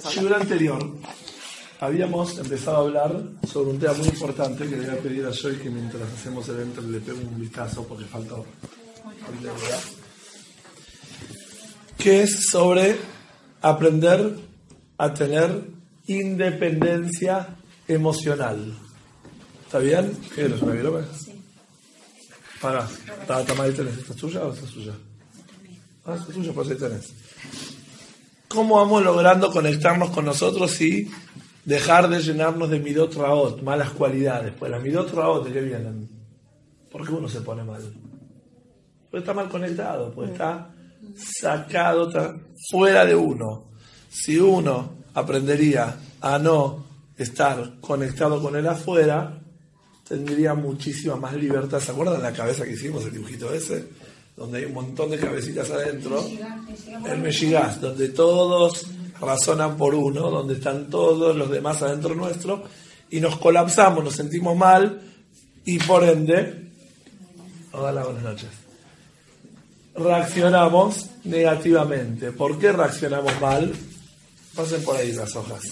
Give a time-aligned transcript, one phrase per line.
[0.00, 0.96] Shiur anterior
[1.80, 5.32] habíamos empezado a hablar sobre un tema muy importante que le voy a pedir a
[5.32, 8.36] Joy que mientras hacemos el evento le pegue un vistazo porque falta
[11.98, 12.96] que es sobre
[13.60, 14.34] aprender
[14.96, 15.64] a tener
[16.06, 17.56] independencia
[17.86, 18.74] emocional.
[19.66, 20.16] ¿Está bien?
[20.34, 21.02] ¿Qué es una virome?
[21.18, 21.32] Sí.
[22.60, 22.88] Para,
[23.20, 23.98] ¿está tenés?
[23.98, 24.92] ¿Esta es tuya o esta es suya?
[26.04, 27.12] Ah, es tuya, pues ahí tenés.
[28.52, 31.10] ¿Cómo vamos logrando conectarnos con nosotros y
[31.64, 34.52] dejar de llenarnos de midot raot, malas cualidades?
[34.58, 36.06] Pues las midot raot, ¿de qué vienen?
[36.90, 37.80] ¿Por qué uno se pone mal?
[39.10, 40.70] Porque está mal conectado, pues está
[41.16, 42.10] sacado,
[42.70, 43.70] fuera de uno.
[44.10, 46.84] Si uno aprendería a no
[47.16, 49.40] estar conectado con el afuera,
[50.06, 51.80] tendría muchísima más libertad.
[51.80, 53.88] ¿Se acuerdan la cabeza que hicimos, el dibujito ese?
[54.42, 56.28] Donde hay un montón de cabecitas adentro,
[57.06, 58.88] el Meshigás, donde todos
[59.20, 62.64] razonan por uno, donde están todos los demás adentro nuestro,
[63.08, 65.00] y nos colapsamos, nos sentimos mal,
[65.64, 66.72] y por ende,
[67.70, 68.48] hola, buenas noches,
[69.94, 72.32] reaccionamos negativamente.
[72.32, 73.72] ¿Por qué reaccionamos mal?
[74.56, 75.62] Pasen por ahí las hojas.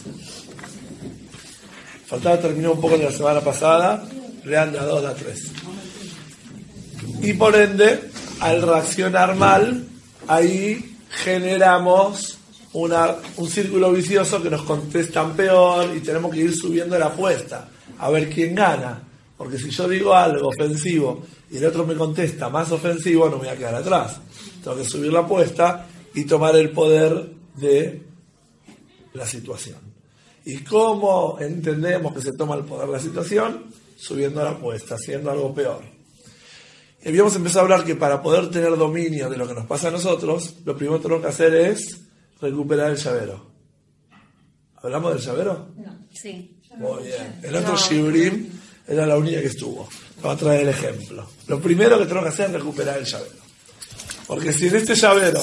[2.06, 4.06] Faltaba terminar un poco de la semana pasada,
[4.44, 5.50] lean a dos, a tres.
[7.20, 8.10] Y por ende,
[8.40, 9.86] al reaccionar mal,
[10.26, 12.38] ahí generamos
[12.72, 17.68] una, un círculo vicioso que nos contestan peor y tenemos que ir subiendo la apuesta
[17.98, 19.02] a ver quién gana.
[19.36, 23.44] Porque si yo digo algo ofensivo y el otro me contesta más ofensivo, no me
[23.44, 24.20] voy a quedar atrás.
[24.62, 28.02] Tengo que subir la apuesta y tomar el poder de
[29.14, 29.78] la situación.
[30.44, 33.66] ¿Y cómo entendemos que se toma el poder de la situación?
[33.96, 35.99] Subiendo la apuesta, haciendo algo peor.
[37.02, 39.88] Y habíamos empezado a hablar que para poder tener dominio de lo que nos pasa
[39.88, 42.00] a nosotros, lo primero que tenemos que hacer es
[42.40, 43.50] recuperar el llavero.
[44.76, 45.68] ¿Hablamos del llavero?
[45.76, 46.56] No, sí.
[46.76, 47.40] Muy bien.
[47.42, 48.48] El otro Shiurim
[48.86, 49.88] era la única que estuvo.
[50.22, 51.28] Vamos a traer el ejemplo.
[51.46, 53.40] Lo primero que tenemos que hacer es recuperar el llavero.
[54.26, 55.42] Porque si en este llavero,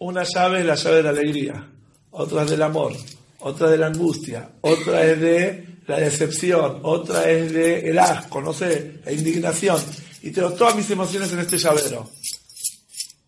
[0.00, 1.68] una llave es la llave de la alegría,
[2.10, 2.94] otra es del amor,
[3.40, 8.52] otra de la angustia, otra es de la decepción, otra es de el asco, no
[8.52, 9.82] sé, la indignación.
[10.22, 12.10] Y tengo todas mis emociones en este llavero.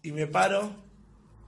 [0.03, 0.71] Y me paro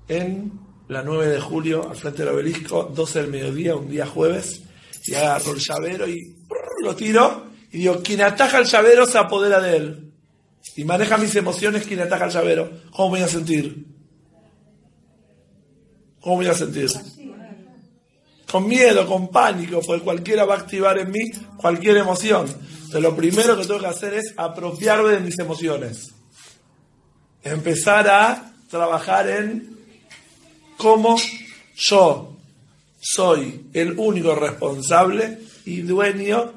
[0.08, 0.52] en
[0.88, 4.62] la 9 de julio, al frente del obelisco, 12 del mediodía, un día jueves,
[5.04, 6.34] y agarro el llavero y
[6.82, 10.12] lo tiro, y digo, quien ataja el llavero se apodera de él.
[10.76, 12.70] Y maneja mis emociones quien ataja el llavero.
[12.90, 13.86] ¿Cómo voy a sentir?
[16.20, 16.90] ¿Cómo voy a sentir?
[18.52, 22.46] Con miedo, con pánico, porque cualquiera va a activar en mí cualquier emoción.
[22.46, 26.10] Entonces, lo primero que tengo que hacer es apropiarme de mis emociones.
[27.42, 29.74] Empezar a trabajar en
[30.76, 31.16] cómo
[31.74, 32.36] yo
[33.00, 36.52] soy el único responsable y dueño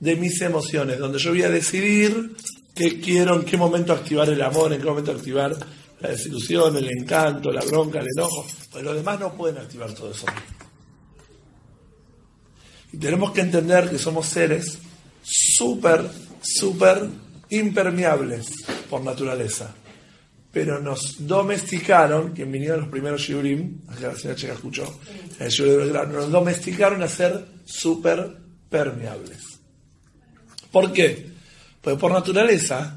[0.00, 2.34] de mis emociones, donde yo voy a decidir
[2.74, 5.54] qué quiero, en qué momento activar el amor, en qué momento activar
[6.00, 10.10] la desilusión, el encanto, la bronca, el enojo, pero los demás no pueden activar todo
[10.10, 10.24] eso.
[12.94, 14.78] Y tenemos que entender que somos seres
[15.20, 16.08] súper,
[16.40, 17.08] súper
[17.50, 18.46] impermeables
[18.88, 19.74] por naturaleza.
[20.52, 25.00] Pero nos domesticaron, quien vinieron los primeros shiurim, la señora Checa escuchó,
[25.40, 28.36] el nos domesticaron a ser súper
[28.70, 29.40] permeables.
[30.70, 31.32] ¿Por qué?
[31.80, 32.96] Pues por naturaleza,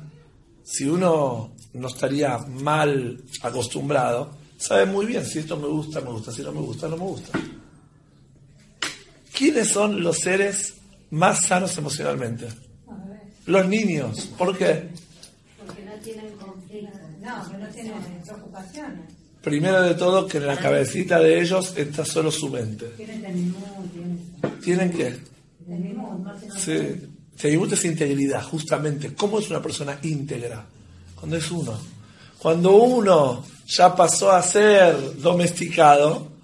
[0.64, 4.30] si uno no estaría mal acostumbrado,
[4.60, 7.04] sabe muy bien si esto me gusta, me gusta, si no me gusta, no me
[7.04, 7.40] gusta.
[9.38, 10.74] ¿Quiénes son los seres
[11.12, 12.48] más sanos emocionalmente?
[13.46, 14.32] Los niños.
[14.38, 14.90] ¿Por qué?
[15.64, 16.98] Porque no tienen conflicto.
[17.22, 17.94] No, no tienen
[18.26, 19.14] preocupaciones.
[19.42, 22.88] Primero de todo, que en la cabecita de ellos está solo su mente.
[22.98, 23.54] Tienen
[24.64, 25.18] ¿Tienen qué?
[26.58, 27.10] Sí.
[27.40, 29.14] Tenimut es integridad, justamente.
[29.14, 30.66] ¿Cómo es una persona íntegra?
[31.16, 31.78] Cuando es uno.
[32.40, 36.37] Cuando uno ya pasó a ser domesticado,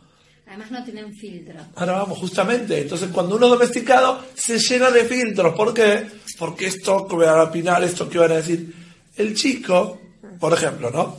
[0.53, 1.55] Además no tienen filtro.
[1.75, 2.79] Ahora vamos, justamente.
[2.81, 5.55] Entonces cuando uno es domesticado se llena de filtros.
[5.55, 6.05] ¿Por qué?
[6.37, 8.71] Porque esto que van a opinar, esto que van a decir.
[9.15, 9.99] El chico,
[10.39, 11.17] por ejemplo, ¿no?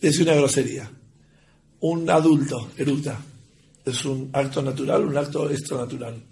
[0.00, 0.88] Dice una grosería.
[1.80, 3.18] un adulto eructa.
[3.84, 6.22] ¿Es un acto natural un acto extranatural?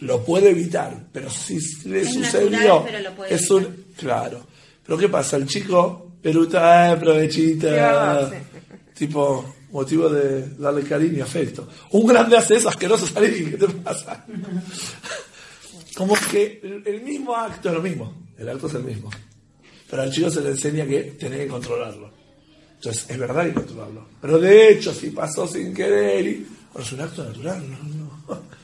[0.00, 1.58] Lo puede evitar, pero si
[1.88, 3.64] le Es sucedió, natural, pero lo puede es un...
[3.64, 3.84] evitar.
[3.96, 4.46] Claro.
[4.86, 5.36] Pero ¿qué pasa?
[5.36, 8.30] El chico eructa, eh, provechita,
[8.94, 11.68] tipo motivo de darle cariño y afecto.
[11.92, 14.24] Un grande hace eso, asqueroso salir, ¿qué te pasa?
[15.94, 19.10] Como que el, mismo acto es lo mismo, el acto es el mismo.
[19.90, 22.10] Pero al chico se le enseña que tiene que controlarlo.
[22.76, 24.06] Entonces, es verdad que controlarlo.
[24.20, 28.42] Pero de hecho, si pasó sin querer, y, bueno, es un acto natural, no, no.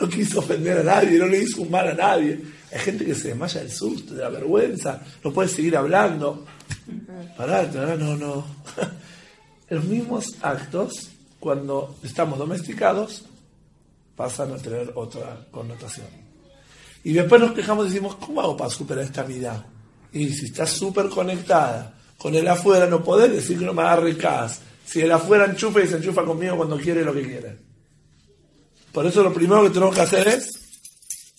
[0.00, 2.40] No quiso ofender a nadie, no le hizo un mal a nadie.
[2.72, 6.46] Hay gente que se desmaya del susto, de la vergüenza, no puede seguir hablando.
[7.36, 7.68] Pará,
[7.98, 8.46] no, no.
[9.70, 13.24] Los mismos actos, cuando estamos domesticados,
[14.16, 16.08] pasan a tener otra connotación.
[17.04, 19.64] Y después nos quejamos y decimos, ¿cómo hago para superar esta vida?
[20.12, 24.16] Y si estás súper conectada con el afuera, no podés decir que no me agarre
[24.16, 24.60] cas.
[24.84, 27.56] Si el afuera enchufa y se enchufa conmigo cuando quiere lo que quiere.
[28.92, 30.50] Por eso lo primero que tenemos que hacer es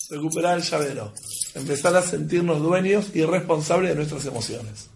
[0.10, 1.14] recuperar el llavero.
[1.54, 4.90] Empezar a sentirnos dueños y responsables de nuestras emociones.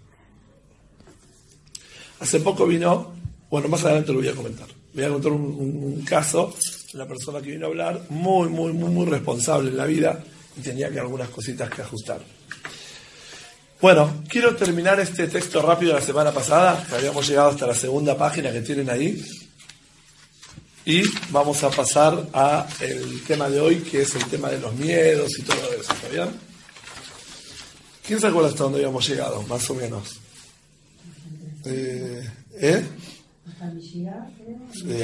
[2.22, 3.14] Hace poco vino,
[3.50, 4.68] bueno, más adelante lo voy a comentar.
[4.94, 6.54] Voy a contar un, caso
[6.92, 10.24] de una persona que vino a hablar muy, muy, muy, muy responsable en la vida
[10.58, 12.20] y tenía que algunas cositas que ajustar.
[13.82, 17.76] Bueno, quiero terminar este texto rápido de la semana pasada, que habíamos llegado hasta la
[17.76, 19.24] segunda página que tienen ahí.
[20.86, 24.74] Y vamos a pasar a el tema de hoy, que es el tema de los
[24.76, 26.30] miedos y todo eso, ¿está bien?
[28.06, 30.20] ¿Quién se acuerda hasta dónde habíamos llegado, más o menos?
[31.66, 32.86] Eh, ¿eh?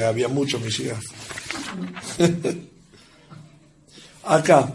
[0.06, 1.04] Había muchos Michigas.
[4.24, 4.72] Acá.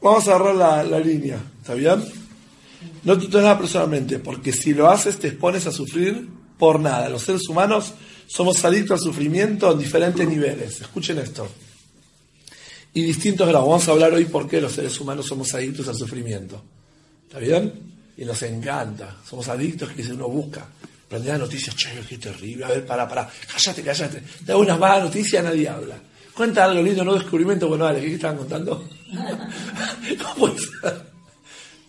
[0.00, 2.04] Vamos a agarrar la, la línea, ¿está bien?
[3.02, 6.28] No te nada personalmente, porque si lo haces te expones a sufrir
[6.58, 7.08] por nada.
[7.08, 7.94] Los seres humanos
[8.26, 10.80] somos adictos al sufrimiento en diferentes niveles.
[10.80, 11.48] Escuchen esto.
[12.96, 13.68] Y distintos grados.
[13.68, 16.62] Vamos a hablar hoy por qué los seres humanos somos adictos al sufrimiento.
[17.24, 17.70] ¿Está bien?
[18.16, 19.18] Y nos encanta.
[19.28, 20.66] Somos adictos que uno busca.
[21.06, 22.64] Prende las noticias, che, qué terrible.
[22.64, 23.28] A ver, para, para.
[23.52, 24.22] Cállate, cállate.
[24.46, 25.98] Te hago unas malas noticias, nadie habla.
[26.34, 27.68] Cuenta algo lindo, no descubrimiento.
[27.68, 28.88] Bueno, dale, ¿qué estaban contando?
[30.34, 30.54] ¿Cómo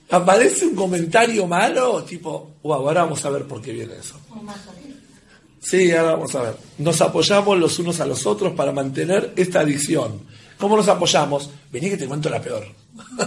[0.10, 4.20] aparece un comentario malo, tipo, wow, ahora vamos a ver por qué viene eso.
[5.62, 6.58] Sí, ahora vamos a ver.
[6.80, 10.22] Nos apoyamos los unos a los otros para mantener esta adicción.
[10.58, 11.50] ¿Cómo nos apoyamos?
[11.72, 12.66] Vení que te cuento la peor.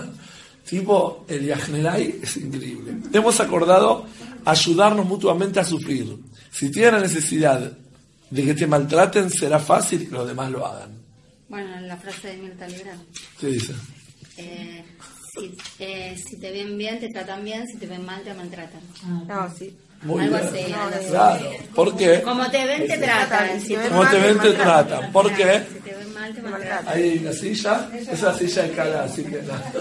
[0.69, 2.97] tipo, el Yajnelay es increíble.
[3.12, 4.06] Hemos acordado
[4.44, 6.17] ayudarnos mutuamente a sufrir.
[6.50, 7.73] Si tienen la necesidad
[8.31, 10.91] de que te maltraten, será fácil que los demás lo hagan.
[11.49, 13.03] Bueno, la frase de Mirta Legrand.
[13.38, 13.75] ¿Qué dice?
[14.37, 14.85] Eh,
[15.32, 17.67] si, eh, si te ven bien, te tratan bien.
[17.67, 18.81] Si te ven mal, te maltratan.
[19.27, 19.77] No, sí.
[20.03, 20.49] Muy Algo bien.
[20.49, 21.09] así, algo así.
[21.11, 21.50] Claro.
[21.75, 22.23] ¿Por qué?
[22.23, 23.61] Como te ven, te tratan.
[23.61, 25.12] Si te Como te ven, te tratan.
[25.12, 25.62] ¿Por qué?
[25.73, 26.88] Si te ven mal, te maltratan.
[26.88, 29.73] Ahí hay una silla, esa silla es cara, así que nada.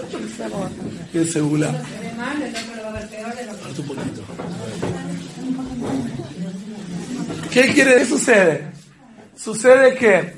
[1.12, 1.68] Qué segura.
[1.68, 4.22] Además, el otro lo va a ver peor de lo que Aparte un poquito.
[7.50, 8.70] ¿Qué quiere que sucede?
[9.36, 10.36] Sucede que,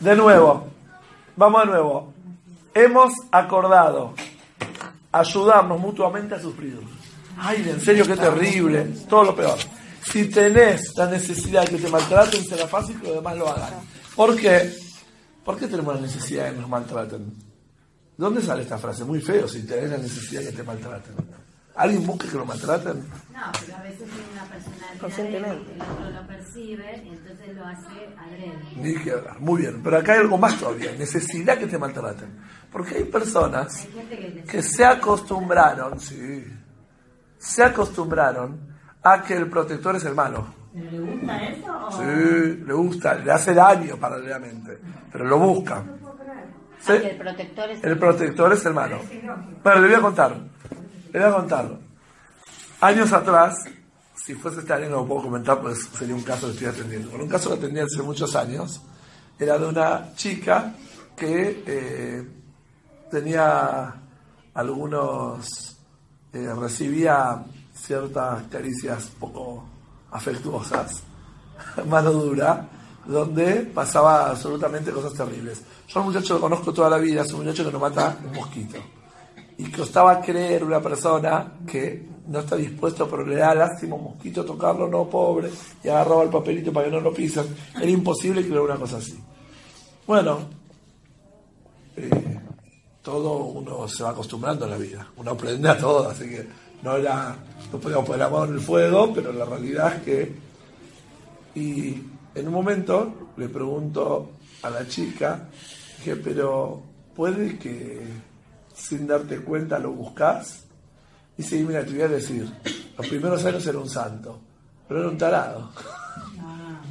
[0.00, 0.68] de nuevo,
[1.34, 2.14] vamos de nuevo,
[2.76, 4.14] hemos acordado
[5.10, 6.78] ayudarnos mutuamente a sufrir.
[7.38, 9.58] Ay, en serio, qué terrible, todo lo peor.
[10.02, 13.74] Si tenés la necesidad de que te maltraten, será fácil que los demás lo hagan.
[14.14, 14.72] ¿Por qué?
[15.44, 17.26] ¿Por qué tenemos la necesidad de que nos maltraten?
[17.26, 19.04] ¿De dónde sale esta frase?
[19.04, 21.14] Muy feo, si tenés la necesidad de que te maltraten.
[21.76, 23.00] ¿Alguien busca que lo maltraten?
[23.32, 25.74] No, pero a veces tiene una personalidad Conscientemente.
[25.74, 28.58] el otro lo percibe y entonces lo hace adrede.
[28.76, 29.40] Ni que hablar.
[29.40, 32.34] Muy bien, pero acá hay algo más todavía, necesidad que te maltraten.
[32.72, 36.44] Porque hay personas Hay que que se acostumbraron, sí,
[37.38, 38.58] se acostumbraron
[39.02, 40.46] a que el protector es el malo.
[40.74, 41.86] ¿Le gusta eso?
[41.86, 41.92] O...
[41.92, 44.78] Sí, le gusta, le hace daño paralelamente,
[45.12, 45.96] pero lo buscan.
[46.78, 49.00] Sí, Ah, el protector es el protector es el malo.
[49.62, 50.36] Bueno, le voy a contar,
[51.18, 51.78] le voy a contar.
[52.80, 53.64] Años atrás,
[54.14, 57.10] si fuese este año no lo puedo comentar, pues sería un caso que estoy atendiendo.
[57.10, 58.82] Pero un caso que atendí hace muchos años
[59.38, 60.74] era de una chica
[61.16, 62.28] que eh,
[63.10, 63.94] tenía
[64.54, 65.76] algunos,
[66.32, 67.44] eh, recibía
[67.74, 69.64] ciertas caricias poco
[70.10, 71.02] afectuosas,
[71.88, 72.68] mano dura,
[73.06, 75.62] donde pasaba absolutamente cosas terribles.
[75.88, 78.32] Yo al muchacho lo conozco toda la vida, es un muchacho que no mata un
[78.32, 78.78] mosquito.
[79.58, 84.44] Y costaba creer una persona que no está dispuesto, pero le da lástima un mosquito
[84.44, 85.50] tocarlo, no, pobre,
[85.82, 87.46] y agarraba el papelito para que no lo pisan.
[87.74, 89.18] Era imposible creer una cosa así.
[90.06, 90.40] Bueno,
[91.96, 92.40] eh,
[93.02, 96.46] todo uno se va acostumbrando a la vida, uno aprende a todo, así que
[96.82, 97.36] no era,
[97.72, 100.32] no podíamos poner la mano en el fuego, pero la realidad es que,
[101.54, 102.02] y
[102.34, 104.30] en un momento le pregunto
[104.62, 105.48] a la chica,
[105.98, 106.82] dije, pero
[107.14, 108.02] ¿puede que
[108.76, 110.64] sin darte cuenta lo buscas?
[111.38, 112.50] Y sí, mira, te voy a decir,
[112.96, 114.40] los primeros años era un santo,
[114.86, 115.70] pero era un tarado.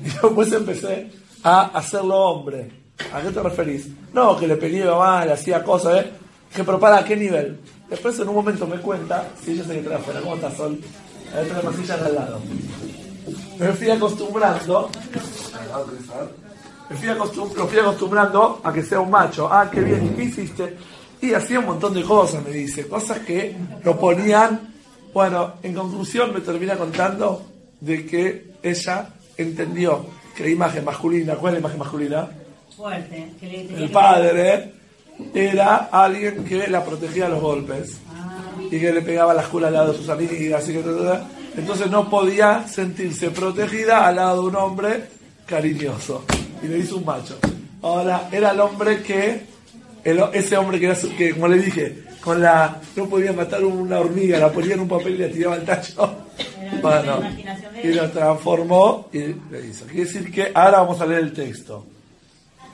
[0.01, 1.09] Y después empecé
[1.41, 2.69] a hacerlo hombre.
[3.13, 3.87] ¿A qué te referís?
[4.13, 6.11] No, que le peleaba mal, hacía cosas, ¿eh?
[6.49, 7.59] Dije, pero para, ¿a qué nivel?
[7.89, 10.79] Después en un momento me cuenta, si yo sé que trae afuera, ¿cómo está Sol?
[11.33, 12.41] A ver, la masilla al lado.
[13.57, 14.89] Me fui acostumbrando,
[16.89, 19.51] me fui, acostum lo fui acostumbrando a que sea un macho.
[19.51, 20.77] Ah, qué bien, ¿y qué hiciste?
[21.21, 24.73] Y hacía un montón de cosas, me dice, cosas que lo ponían.
[25.13, 27.45] Bueno, en conclusión me termina contando
[27.79, 30.05] de que ella entendió
[30.35, 32.27] que la imagen masculina, ¿cuál es la imagen masculina?
[32.75, 33.31] Fuerte.
[33.39, 34.73] Que le, El padre
[35.33, 37.97] era alguien que la protegía de los golpes
[38.69, 40.67] y que le pegaba la escuela al lado de sus amigas.
[40.69, 40.83] Y que,
[41.57, 45.03] entonces no podía sentirse protegida al lado de un hombre
[45.45, 46.25] cariñoso.
[46.61, 47.37] Y le hizo un macho.
[47.81, 49.45] Ahora, era el hombre que,
[50.05, 53.63] el- ese hombre que, era, su- que, como le dije, con la no podía matar
[53.65, 56.19] una hormiga, la ponía en un papel y le tiraba el tacho.
[56.81, 59.85] Bueno, la y lo transformó y le hizo.
[59.85, 61.85] Quiere decir que ahora vamos a leer el texto.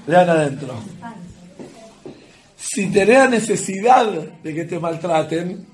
[0.08, 0.74] Lean adentro.
[2.58, 4.06] Si tenés necesidad
[4.44, 5.66] de que te maltraten,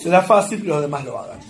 [0.00, 1.40] será fácil que los demás lo hagan.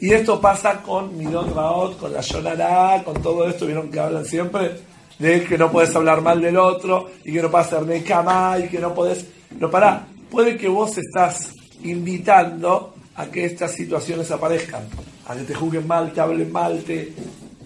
[0.00, 4.24] Y esto pasa con Midot Raot, con la Yonará, con todo esto, vieron que hablan
[4.24, 4.72] siempre
[5.18, 8.68] de que no puedes hablar mal del otro y que no puedes hacer nekama y
[8.68, 9.26] que no puedes.
[9.58, 11.50] No, pará, puede que vos estás
[11.82, 14.86] invitando a que estas situaciones aparezcan,
[15.26, 17.12] a que te juzguen mal, te hablen mal, te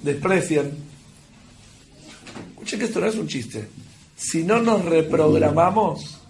[0.02, 0.76] desprecien.
[2.50, 3.69] Escuchen que esto no es un chiste.
[4.17, 6.21] Si no nos reprogramamos,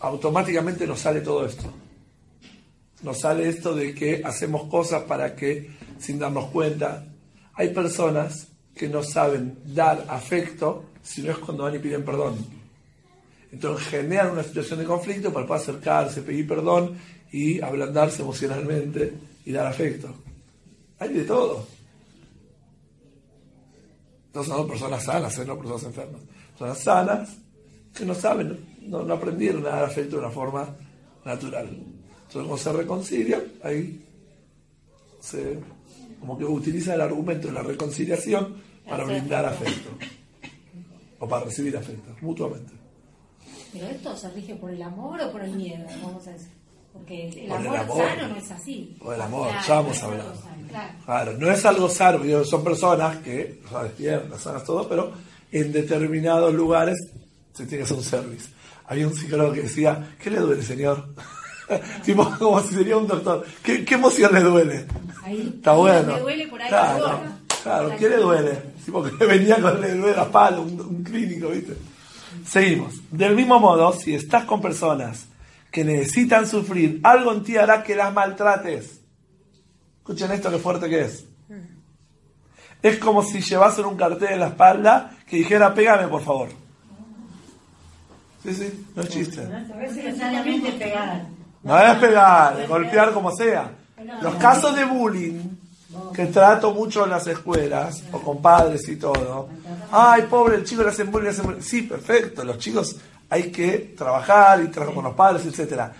[0.00, 1.64] automáticamente nos sale todo esto.
[3.02, 7.04] Nos sale esto de que hacemos cosas para que, sin darnos cuenta,
[7.54, 12.36] hay personas que no saben dar afecto si no es cuando van y piden perdón.
[13.52, 16.96] Entonces generan una situación de conflicto para poder acercarse, pedir perdón
[17.30, 19.12] y ablandarse emocionalmente
[19.44, 20.12] y dar afecto.
[20.98, 21.66] Hay de todo.
[24.32, 25.44] No son personas sanas, ¿eh?
[25.44, 26.22] no personas enfermas.
[26.50, 27.36] Personas sanas
[27.94, 30.76] que no saben, no, aprendieron a dar afecto de una forma
[31.24, 31.68] natural.
[31.68, 34.04] Entonces, cuando se reconcilian, ahí
[35.20, 35.58] se,
[36.24, 38.56] como que utiliza el argumento de la reconciliación
[38.88, 39.90] para brindar afecto.
[41.18, 42.72] O para recibir afecto, mutuamente.
[43.74, 46.48] Pero esto se rige por el amor o por el miedo, vamos a decir.
[46.94, 47.96] Porque el Por el amor, amor.
[48.08, 48.96] sano no es así.
[49.00, 49.74] O el amor, Claro, ya
[50.06, 50.22] hablado.
[50.30, 50.92] algo sano, Claro.
[51.04, 55.12] Claro, no es algo sano, son personas que, o sea, despiertas, sanas, todo, pero
[55.52, 56.96] en determinados lugares
[57.52, 58.48] se tiene que hacer un service.
[58.86, 61.14] Había un psicólogo que decía, ¿qué le duele, señor?
[62.04, 63.44] Tipo, como si sería un doctor.
[63.62, 64.86] ¿Qué, qué emoción le duele?
[65.22, 66.02] Ahí, Está bueno.
[66.02, 67.20] donde duele, por ahí claro,
[67.62, 68.62] claro, ¿qué le duele?
[68.84, 71.76] Tipo que venía con le duele la pala, un, un clínico, ¿viste?
[72.46, 72.94] Seguimos.
[73.10, 75.26] Del mismo modo, si estás con personas
[75.70, 79.00] que necesitan sufrir, algo en ti hará que las maltrates.
[79.98, 81.24] Escuchen esto, qué fuerte que es.
[82.82, 86.50] Es como si llevasen un cartel en la espalda que dijera, pégame, por favor.
[88.42, 89.42] Sí, sí, no es chiste.
[89.42, 91.26] No es necesariamente pegar.
[91.64, 93.70] No es pegar, golpear como sea.
[94.20, 95.40] Los casos de bullying
[96.14, 99.48] que trato mucho en las escuelas, o con padres y todo.
[99.90, 101.60] Ay, pobre, el chico le hacen bullying, le hacen bullying.
[101.62, 102.96] Sí, perfecto, los chicos
[103.30, 105.92] hay que trabajar y trabajar con los padres, etcétera.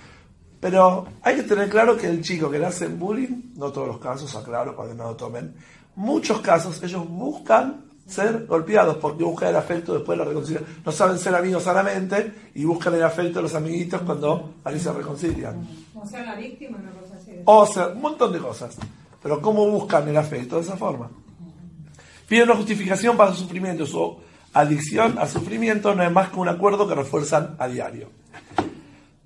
[0.61, 3.99] Pero hay que tener claro que el chico que le hacen bullying, no todos los
[3.99, 5.55] casos, aclaro para que no lo tomen,
[5.97, 10.71] muchos casos ellos buscan ser golpeados porque buscan el afecto después de la reconciliación.
[10.85, 14.93] No saben ser amigos sanamente y buscan el afecto de los amiguitos cuando ahí se
[14.93, 15.67] reconcilian.
[15.93, 17.33] Como ser la víctima, una cosa así.
[17.45, 18.77] O sea, un montón de cosas.
[19.23, 20.57] Pero ¿cómo buscan el afecto?
[20.57, 21.11] De esa forma.
[22.29, 23.87] Piden una justificación para su sufrimiento.
[23.87, 24.19] Su
[24.53, 28.11] adicción al sufrimiento no es más que un acuerdo que refuerzan a diario.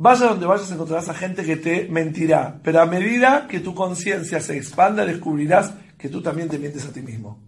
[0.00, 4.38] Vaya donde vayas encontrarás a gente que te mentirá, pero a medida que tu conciencia
[4.38, 7.47] se expanda descubrirás que tú también te mientes a ti mismo.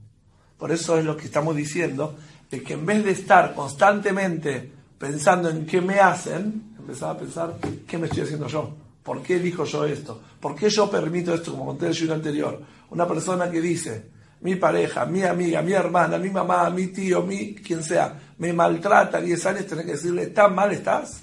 [0.61, 2.17] Por eso es lo que estamos diciendo,
[2.51, 7.57] de que en vez de estar constantemente pensando en qué me hacen, empezar a pensar
[7.89, 8.77] qué me estoy haciendo yo.
[9.03, 10.21] ¿Por qué dijo yo esto?
[10.39, 11.53] ¿Por qué yo permito esto?
[11.53, 12.61] Como conté el video anterior.
[12.91, 14.11] Una persona que dice,
[14.43, 19.19] mi pareja, mi amiga, mi hermana, mi mamá, mi tío, mi quien sea, me maltrata
[19.19, 21.23] 10 años, tenés que decirle, ¿tan mal estás?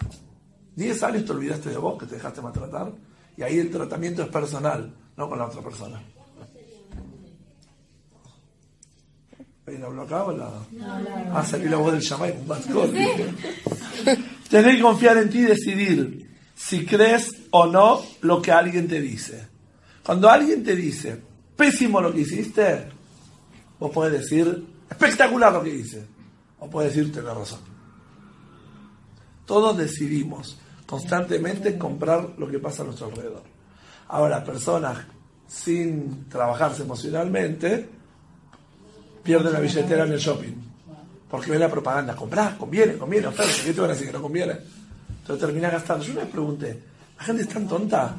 [0.75, 2.91] 10 años te olvidaste de vos, que te dejaste maltratar.
[3.37, 6.01] Y ahí el tratamiento es personal, no con la otra persona.
[9.67, 10.49] ¿Alguien habló acá o la.?
[11.33, 12.47] Ah, salió la voz del Shamay, un.
[14.49, 19.01] Tenés que confiar en ti y decidir si crees o no lo que alguien te
[19.01, 19.45] dice.
[20.05, 21.21] Cuando alguien te dice,
[21.57, 22.87] pésimo lo que hiciste,
[23.77, 26.07] vos podés decir, espectacular lo que hice.
[26.59, 27.59] O puedes decir, tenés razón.
[29.45, 33.43] Todos decidimos constantemente comprar lo que pasa a nuestro alrededor.
[34.07, 34.99] Ahora, personas
[35.45, 37.96] sin trabajarse emocionalmente
[39.27, 40.53] pierden la billetera en el shopping.
[41.29, 44.21] Porque ven la propaganda, comprás, conviene, conviene, oferta, ¿qué te van a decir que no
[44.21, 44.53] conviene?
[45.19, 46.05] Entonces termina gastando.
[46.05, 46.79] Yo me pregunté,
[47.17, 48.15] ¿la gente es tan tonta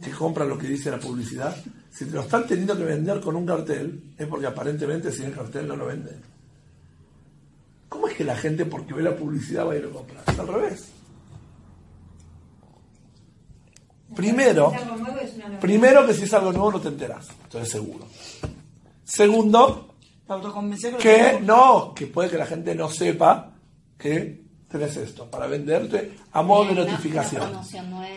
[0.00, 1.56] que compra lo que dice la publicidad?
[1.90, 5.34] Si te lo están teniendo que vender con un cartel, es porque aparentemente sin el
[5.34, 6.22] cartel no lo venden.
[7.88, 10.22] ¿Cómo es que la gente, porque ve la publicidad, va a ir a comprar?
[10.28, 10.88] Es al revés.
[14.14, 14.72] Primero,
[15.60, 18.06] primero que si es algo nuevo no te enteras, entonces seguro.
[19.02, 19.85] Segundo,
[20.98, 23.52] que no, que puede que la gente no sepa
[23.96, 27.42] que tenés esto para venderte a modo de notificación.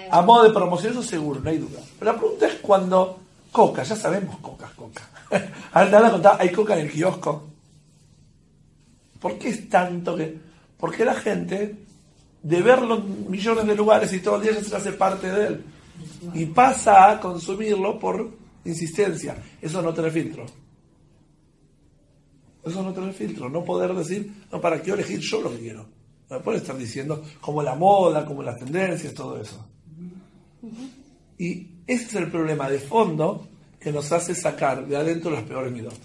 [0.10, 1.80] A modo de promoción, eso seguro, no hay duda.
[1.98, 3.20] Pero la pregunta es cuando
[3.52, 5.08] Coca, ya sabemos Coca, Coca.
[5.72, 7.48] Ahora te van a contar, hay Coca en el kiosco.
[9.20, 10.40] ¿Por qué es tanto que.?
[10.78, 11.76] Porque la gente,
[12.42, 15.48] de verlo en millones de lugares y todo el día ya se hace parte de
[15.48, 15.66] él.
[16.34, 18.32] Y pasa a consumirlo por
[18.64, 19.36] insistencia.
[19.62, 20.46] Eso no tiene filtro.
[22.70, 23.50] Eso no tiene filtro.
[23.50, 25.86] No poder decir, no, para qué elegir yo lo que quiero.
[26.30, 29.66] No puede estar diciendo como la moda, como las tendencias, todo eso.
[31.38, 33.48] Y ese es el problema de fondo
[33.80, 35.98] que nos hace sacar de adentro las peores midot.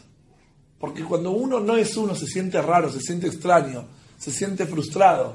[0.78, 3.84] Porque cuando uno no es uno, se siente raro, se siente extraño,
[4.16, 5.34] se siente frustrado.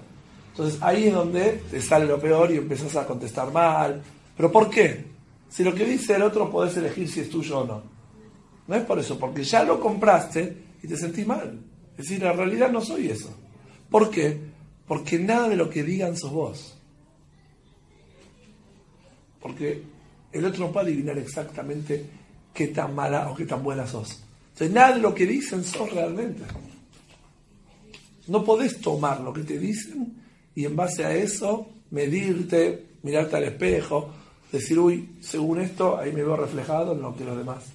[0.51, 4.01] Entonces ahí es donde te sale lo peor y empiezas a contestar mal.
[4.35, 5.05] ¿Pero por qué?
[5.49, 7.81] Si lo que dice el otro podés elegir si es tuyo o no.
[8.67, 11.59] No es por eso, porque ya lo compraste y te sentís mal.
[11.97, 13.35] Es decir, en realidad no soy eso.
[13.89, 14.39] ¿Por qué?
[14.87, 16.77] Porque nada de lo que digan sos vos.
[19.41, 19.83] Porque
[20.31, 22.05] el otro no puede adivinar exactamente
[22.53, 24.23] qué tan mala o qué tan buena sos.
[24.53, 26.43] Entonces, nada de lo que dicen sos realmente.
[28.27, 30.21] No podés tomar lo que te dicen
[30.53, 34.09] y en base a eso medirte, mirarte al espejo,
[34.51, 37.65] decir, uy, según esto, ahí me veo reflejado en lo que los demás.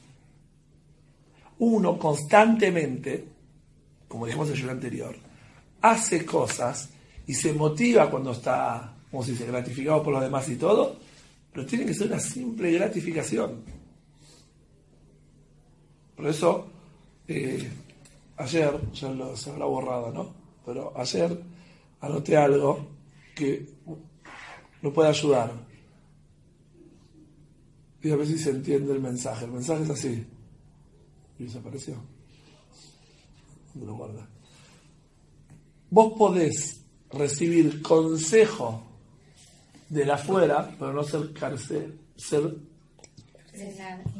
[1.59, 3.25] Uno constantemente,
[4.09, 5.17] como dijimos en el anterior,
[5.81, 6.91] hace cosas
[7.27, 10.97] y se motiva cuando está, como se gratificado por los demás y todo,
[11.53, 13.63] pero tiene que ser una simple gratificación.
[16.17, 16.67] Por eso
[17.29, 17.71] eh,
[18.37, 20.35] ayer, ya lo, se habrá borrado, ¿no?
[20.65, 21.39] Pero ayer
[22.01, 22.87] anoté algo
[23.35, 23.67] que
[24.83, 25.53] nos puede ayudar.
[28.03, 29.47] Y a ver si se entiende el mensaje.
[29.47, 30.27] El mensaje es así.
[31.39, 31.97] Y desapareció.
[33.73, 34.27] ¿Dónde lo guarda?
[35.91, 38.83] Vos podés recibir consejo
[39.89, 42.57] de la afuera, pero no ser, cárcel, ser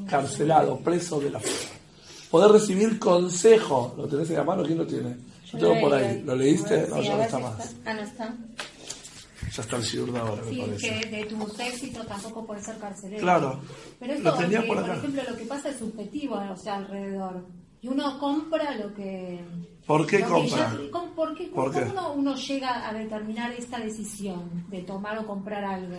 [0.07, 1.75] carcelado, preso de la afuera
[2.35, 3.95] poder recibir consejo.
[3.97, 4.65] ¿Lo tenés en la mano?
[4.65, 5.15] ¿Quién lo tiene?
[5.53, 6.21] Yo tengo por ahí.
[6.27, 6.89] ¿Lo leíste?
[6.89, 7.77] No, ya no está más.
[7.85, 8.35] Ah, no está.
[9.55, 11.01] Ya está el ahora, me Sí, parece.
[11.01, 13.21] que de tu éxito tampoco puede ser carcelero.
[13.23, 13.61] Claro.
[14.01, 16.77] Pero Lo esto, tenía que, por por, ejemplo, lo que pasa es subjetivo, o sea,
[16.77, 17.47] alrededor.
[17.81, 19.45] Y uno compra lo que...
[19.87, 20.77] ¿Por qué compra?
[21.15, 21.91] ¿Por qué, ¿Por cómo qué?
[21.91, 25.99] Uno, uno llega a determinar esta decisión de tomar o comprar algo?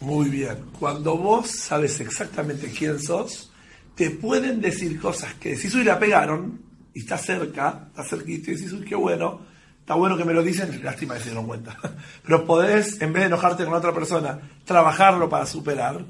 [0.00, 0.56] Muy bien.
[0.80, 3.52] Cuando vos sabes exactamente quién sos,
[3.94, 6.60] te pueden decir cosas que decís, uy, la pegaron,
[6.94, 9.40] y está cerca, está cerquita, y decís, uy, qué bueno,
[9.88, 11.74] está bueno que me lo dicen, lástima que se dieron cuenta.
[12.22, 16.04] Pero podés, en vez de enojarte con otra persona, trabajarlo para superar,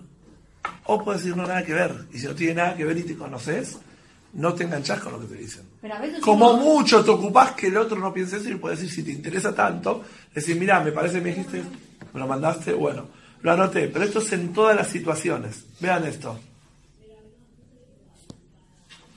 [0.87, 1.95] o puedes decir, no, nada que ver.
[2.13, 3.79] Y si no tiene nada que ver y te conoces,
[4.33, 5.63] no te enganchás con lo que te dicen.
[5.81, 8.81] Pero a veces Como mucho te ocupás que el otro no piense eso y puedes
[8.81, 10.03] decir, si te interesa tanto,
[10.35, 11.63] decir, mira, me parece que me dijiste,
[12.13, 13.07] me lo mandaste, bueno,
[13.43, 15.67] lo anoté, pero esto es en todas las situaciones.
[15.79, 16.37] Vean esto.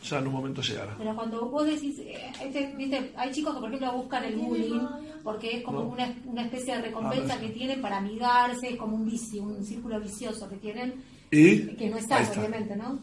[0.03, 0.95] Ya en un momento llegará.
[0.97, 4.81] Pero cuando vos decís, eh, este, viste, hay chicos que por ejemplo buscan el bullying
[5.23, 5.89] porque es como No.
[5.89, 7.41] una, una especie de recompensa Ah, no.
[7.47, 10.95] que tienen para amigarse, es como un vicio, un círculo vicioso que tienen,
[11.29, 12.39] Y que no es sano, está.
[12.39, 12.99] obviamente, ¿no?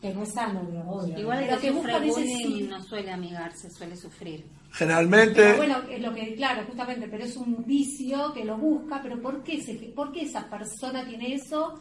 [0.00, 1.08] Que no es sano, digamos.
[1.08, 2.66] Igual pero el que que buscan sí.
[2.70, 4.46] no suele amigarse, suele sufrir.
[4.72, 9.00] Generalmente, Pero bueno, es lo que, claro, justamente, pero es un vicio que lo busca,
[9.02, 11.74] pero ¿por qué, se, por qué esa persona tiene eso?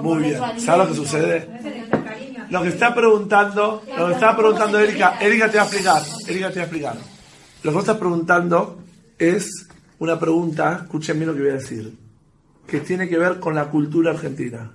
[0.00, 0.40] Muy bien.
[0.58, 1.48] ¿Sabes lo que sucede?
[2.50, 6.50] Lo que está preguntando, lo que está preguntando Erika, Erika te va a explicar, Erika
[6.50, 6.96] te va a explicar.
[7.62, 8.82] Lo que vos estás preguntando
[9.18, 11.96] es una pregunta, escuchen bien lo que voy a decir,
[12.66, 14.72] que tiene que ver con la cultura argentina.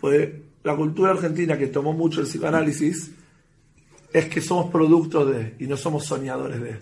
[0.00, 0.30] Pues
[0.62, 3.10] la cultura argentina que tomó mucho el psicoanálisis
[4.12, 6.80] es que somos productos de y no somos soñadores de.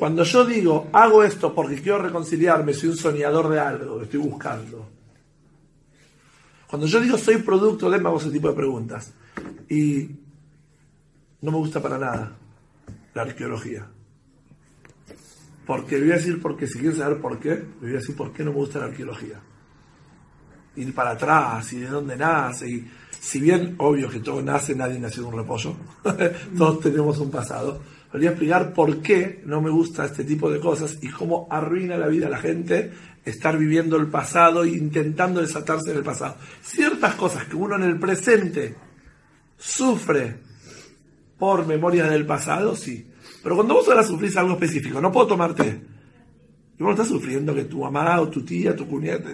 [0.00, 4.20] Cuando yo digo, hago esto porque quiero reconciliarme, soy un soñador de algo, que estoy
[4.20, 4.88] buscando.
[6.66, 9.12] Cuando yo digo soy producto de, me hago ese tipo de preguntas.
[9.68, 10.08] Y
[11.42, 12.32] no me gusta para nada
[13.12, 13.88] la arqueología.
[15.66, 18.42] Porque voy a decir, porque si quieres saber por qué, voy a decir por qué
[18.42, 19.38] no me gusta la arqueología.
[20.76, 22.70] Ir para atrás y de dónde nace.
[22.70, 25.76] Y si bien, obvio que todo nace, nadie nació de un repollo.
[26.56, 27.99] Todos tenemos un pasado.
[28.12, 31.96] Voy a explicar por qué no me gusta este tipo de cosas y cómo arruina
[31.96, 32.90] la vida a la gente
[33.24, 36.36] estar viviendo el pasado e intentando desatarse del pasado.
[36.60, 38.74] Ciertas cosas que uno en el presente
[39.56, 40.38] sufre
[41.38, 43.06] por memorias del pasado, sí.
[43.42, 45.80] Pero cuando vos ahora sufrís algo específico, no puedo tomarte.
[46.78, 49.30] Y vos no estás sufriendo que tu mamá o tu tía, tu cuñada,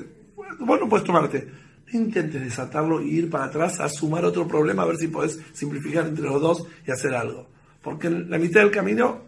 [0.58, 1.48] vos no puedes tomarte.
[1.92, 5.40] No intentes desatarlo y ir para atrás a sumar otro problema a ver si podés
[5.54, 7.55] simplificar entre los dos y hacer algo.
[7.86, 9.18] Porque en la mitad del camino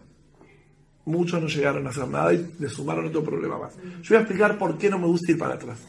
[1.05, 3.77] muchos no llegaron a hacer nada y le sumaron otro problema más.
[3.77, 5.79] Yo voy a explicar por qué no me gusta ir para atrás.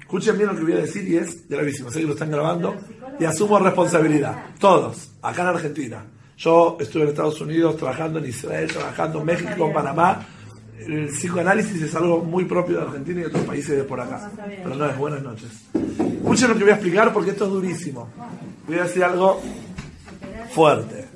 [0.00, 1.90] Escuchen bien lo que voy a decir y es gravísimo.
[1.90, 2.74] Sé que lo están grabando
[3.20, 4.54] y asumo responsabilidad.
[4.58, 6.06] Todos, acá en Argentina.
[6.38, 10.26] Yo estuve en Estados Unidos trabajando en Israel, trabajando en México, en Panamá.
[10.78, 14.30] El psicoanálisis es algo muy propio de Argentina y de otros países de por acá.
[14.34, 15.50] Pero no es buenas noches.
[15.74, 18.08] Escuchen lo que voy a explicar porque esto es durísimo.
[18.66, 19.42] Voy a decir algo
[20.54, 21.07] fuerte.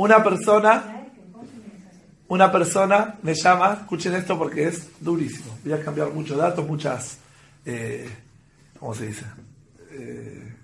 [0.00, 0.82] Una persona,
[2.28, 5.58] una persona me llama, escuchen esto porque es durísimo.
[5.62, 7.18] Voy a cambiar muchos datos, muchas,
[7.66, 8.08] eh,
[8.78, 9.26] ¿cómo se dice?
[9.92, 10.54] Eh,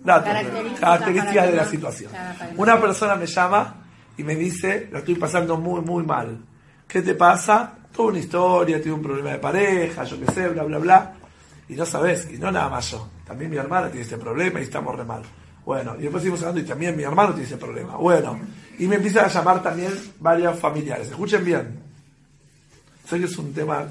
[0.00, 2.12] datos, Características características de la situación.
[2.56, 3.84] Una persona me llama
[4.18, 6.36] y me dice, la estoy pasando muy, muy mal.
[6.88, 7.78] ¿Qué te pasa?
[7.94, 11.14] Toda una historia, tuve un problema de pareja, yo qué sé, bla, bla, bla.
[11.68, 13.10] Y no sabes, y no nada más yo.
[13.24, 15.22] También mi hermana tiene este problema y estamos re mal.
[15.70, 17.94] Bueno, y después seguimos hablando y también mi hermano tiene ese problema.
[17.94, 18.40] Bueno,
[18.76, 21.06] y me empiezan a llamar también varios familiares.
[21.06, 21.78] Escuchen bien.
[23.06, 23.86] Sé que es un tema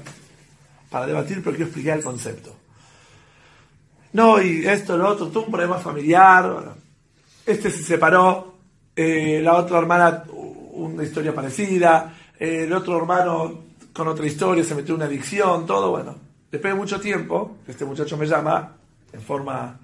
[0.90, 2.54] para debatir, pero quiero explicar el concepto.
[4.12, 6.74] No, y esto, lo otro, tuvo un problema familiar.
[7.46, 8.56] este se separó,
[8.94, 13.58] eh, la otra hermana una historia parecida, eh, el otro hermano
[13.94, 16.14] con otra historia se metió en una adicción, todo, bueno.
[16.50, 18.76] Después de mucho tiempo, este muchacho me llama
[19.14, 19.80] en forma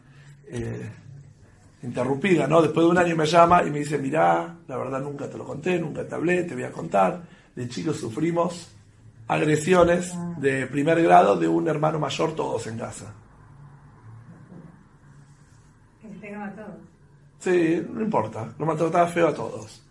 [0.49, 0.91] eh,
[1.83, 2.63] interrumpida, ¿no?
[2.63, 5.45] Después de un año me llama y me dice, mirá, la verdad nunca te lo
[5.45, 7.23] conté, nunca te hablé, te voy a contar.
[7.55, 8.75] De chicos sufrimos
[9.29, 13.13] agresiones de primer grado de un hermano mayor, todos en casa.
[16.01, 16.77] Que se pegaba todo.
[17.39, 19.83] Sí, no importa, lo maltrataba feo a todos.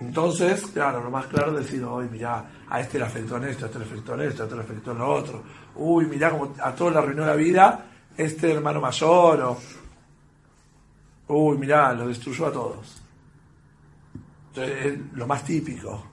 [0.00, 3.66] Entonces, claro, lo más claro es decir, uy, mirá, a este le afectó en esto,
[3.66, 5.42] a este le afectó en esto, a este le afectó en lo otro.
[5.76, 9.58] Uy, mirá como a todos le arruinó la vida este hermano mayor, o
[11.28, 13.02] uy, mirá, lo destruyó a todos.
[14.48, 16.04] Entonces, es lo más típico.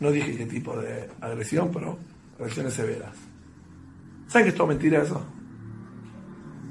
[0.00, 1.98] No dije qué tipo de agresión, pero
[2.38, 3.14] agresiones severas.
[4.26, 5.22] ¿Saben que es todo mentira eso?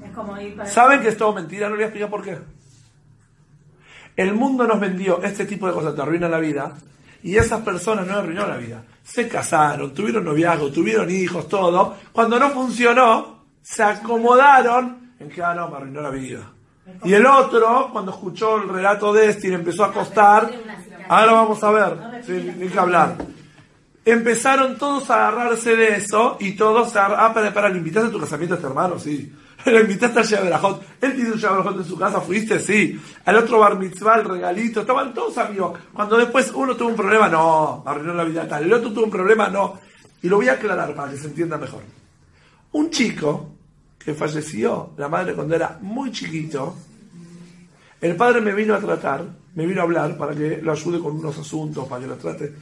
[0.04, 0.70] Es como ir para.
[0.70, 1.70] ¿Saben que es todo mentira?
[1.70, 2.40] No les voy a explicar por qué.
[4.16, 6.76] El mundo nos vendió este tipo de cosas, te arruinan la vida,
[7.22, 8.84] y esas personas no arruinó la vida.
[9.04, 11.96] Se casaron, tuvieron noviazgo, tuvieron hijos, todo.
[12.12, 16.52] Cuando no funcionó, se acomodaron en que, ah, no, me arruinó la vida.
[17.04, 20.50] Y el otro, cuando escuchó el relato de le empezó a acostar,
[21.08, 23.16] ahora vamos a ver, sí, ni que hablar.
[24.06, 27.26] Empezaron todos a agarrarse de eso y todos a...
[27.26, 28.98] Ah, para, para, ¿le invitaste a tu casamiento a este hermano?
[28.98, 29.32] Sí.
[29.66, 30.84] ¿Le invitaste a Sheberajot?
[31.02, 32.22] ¿Él tiene un Sheberajot en su casa?
[32.22, 32.60] ¿Fuiste?
[32.60, 33.00] Sí.
[33.26, 34.82] Al otro bar mitzvah, el regalito.
[34.82, 35.78] Estaban todos amigos.
[35.94, 38.64] Cuando después uno tuvo un problema, no, arruinó la vida tal.
[38.64, 39.80] El otro tuvo un problema, no.
[40.24, 41.84] Y lo voy a aclarar para que se entienda mejor.
[42.72, 43.56] Un chico
[43.98, 46.76] que falleció, la madre cuando era muy chiquito,
[48.02, 51.18] el padre me vino a tratar, me vino a hablar para que lo ayude con
[51.18, 52.54] unos asuntos, para que lo trate.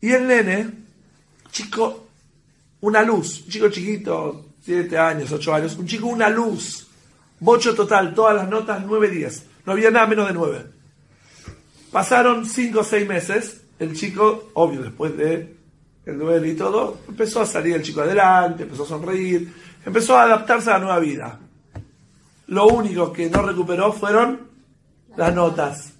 [0.00, 0.70] Y el nene,
[1.50, 2.08] chico,
[2.80, 6.86] una luz, un chico chiquito, 7 años, 8 años, un chico, una luz,
[7.40, 10.66] bocho total, todas las notas 9, 10, no había nada menos de 9.
[11.92, 15.55] Pasaron 5 o 6 meses, el chico, obvio, después de
[16.06, 19.52] el duelo y todo, empezó a salir el chico adelante, empezó a sonreír,
[19.84, 21.38] empezó a adaptarse a la nueva vida.
[22.46, 24.48] Lo único que no recuperó fueron
[25.16, 25.92] las notas.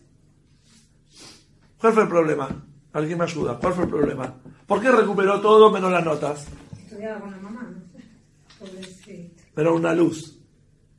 [1.78, 2.48] ¿Cuál fue el problema?
[2.92, 3.58] ¿Alguien me ayuda?
[3.58, 4.32] ¿Cuál fue el problema?
[4.66, 6.46] ¿Por qué recuperó todo menos las notas?
[6.78, 7.86] Estudiaba con la mamá, no.
[9.56, 10.38] Era una luz.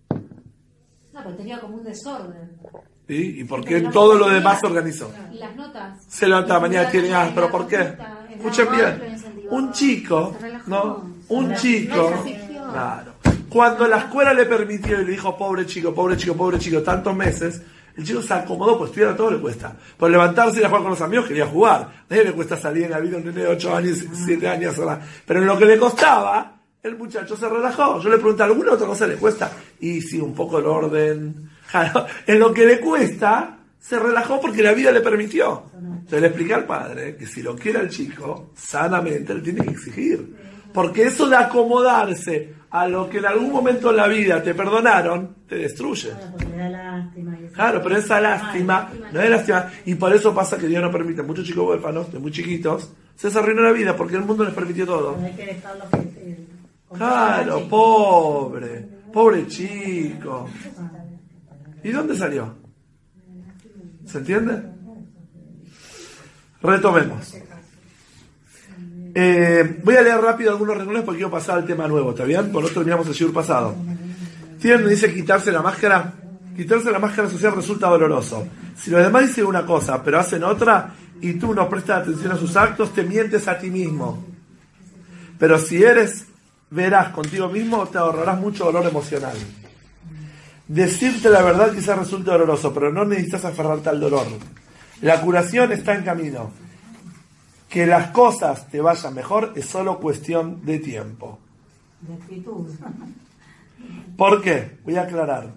[0.10, 2.60] No, pero tenía como un desorden.
[3.08, 3.38] ¿Sí?
[3.40, 5.12] ¿Y por qué en todo lo demás se organizó?
[5.32, 6.04] ¿Y las notas?
[6.08, 7.94] Se levanta mañana, tiene ah, pero ¿por qué?
[8.32, 9.18] Escuchen bien.
[9.50, 10.36] Un chico.
[10.68, 11.18] ¿no?
[11.30, 12.24] Un chico,
[12.72, 13.14] claro.
[13.50, 17.16] Cuando la escuela le permitió y le dijo, pobre chico, pobre chico, pobre chico, tantos
[17.16, 17.62] meses,
[17.96, 19.76] el chico se acomodó, pues estudiar a todo le cuesta.
[19.98, 21.82] Por levantarse y ir a jugar con los amigos quería jugar.
[21.82, 24.78] A nadie le cuesta salir en la vida un nene de 8 años, 7 años.
[24.78, 25.02] ¿verdad?
[25.26, 28.00] Pero en lo que le costaba, el muchacho se relajó.
[28.00, 29.52] Yo le pregunté, ¿alguna otra cosa le cuesta?
[29.80, 31.50] Y sí, un poco el orden.
[31.70, 35.64] Claro, en lo que le cuesta, se relajó porque la vida le permitió.
[35.76, 39.72] Entonces le expliqué al padre que si lo quiere al chico, sanamente, él tiene que
[39.72, 40.36] exigir.
[40.74, 45.36] Porque eso de acomodarse a lo que en algún momento en la vida te perdonaron,
[45.48, 46.12] te destruye.
[47.54, 49.72] Claro, le pero esa lástima no es lástima.
[49.86, 53.28] Y por eso pasa que Dios no permite muchos chicos huérfanos, de muy chiquitos, se
[53.28, 55.18] les arruinó la vida porque el mundo les permitió todo.
[55.26, 56.48] Eh,
[56.96, 60.48] Claro, pobre, pobre chico.
[61.84, 62.56] ¿Y dónde salió?
[64.06, 64.64] ¿Se entiende?
[66.62, 67.36] Retomemos.
[69.16, 72.52] Eh, voy a leer rápido algunos renglones porque quiero pasar al tema nuevo, ¿está bien?
[72.52, 73.76] Por lo terminamos el siglo pasado.
[74.62, 76.14] Tienen, dice quitarse la máscara.
[76.56, 78.48] Quitarse la máscara social resulta doloroso.
[78.76, 82.38] Si los demás dicen una cosa, pero hacen otra, y tú no prestas atención a
[82.38, 84.26] sus actos, te mientes a ti mismo.
[85.38, 86.26] Pero si eres
[86.70, 89.38] verás contigo mismo, te ahorrarás mucho dolor emocional.
[90.68, 94.28] Decirte la verdad quizás resulte doloroso, pero no necesitas aferrarte al dolor.
[95.02, 96.52] La curación está en camino.
[97.70, 101.40] Que las cosas te vayan mejor es solo cuestión de tiempo.
[102.02, 102.68] De actitud.
[104.18, 104.80] ¿Por qué?
[104.84, 105.54] Voy a aclarar.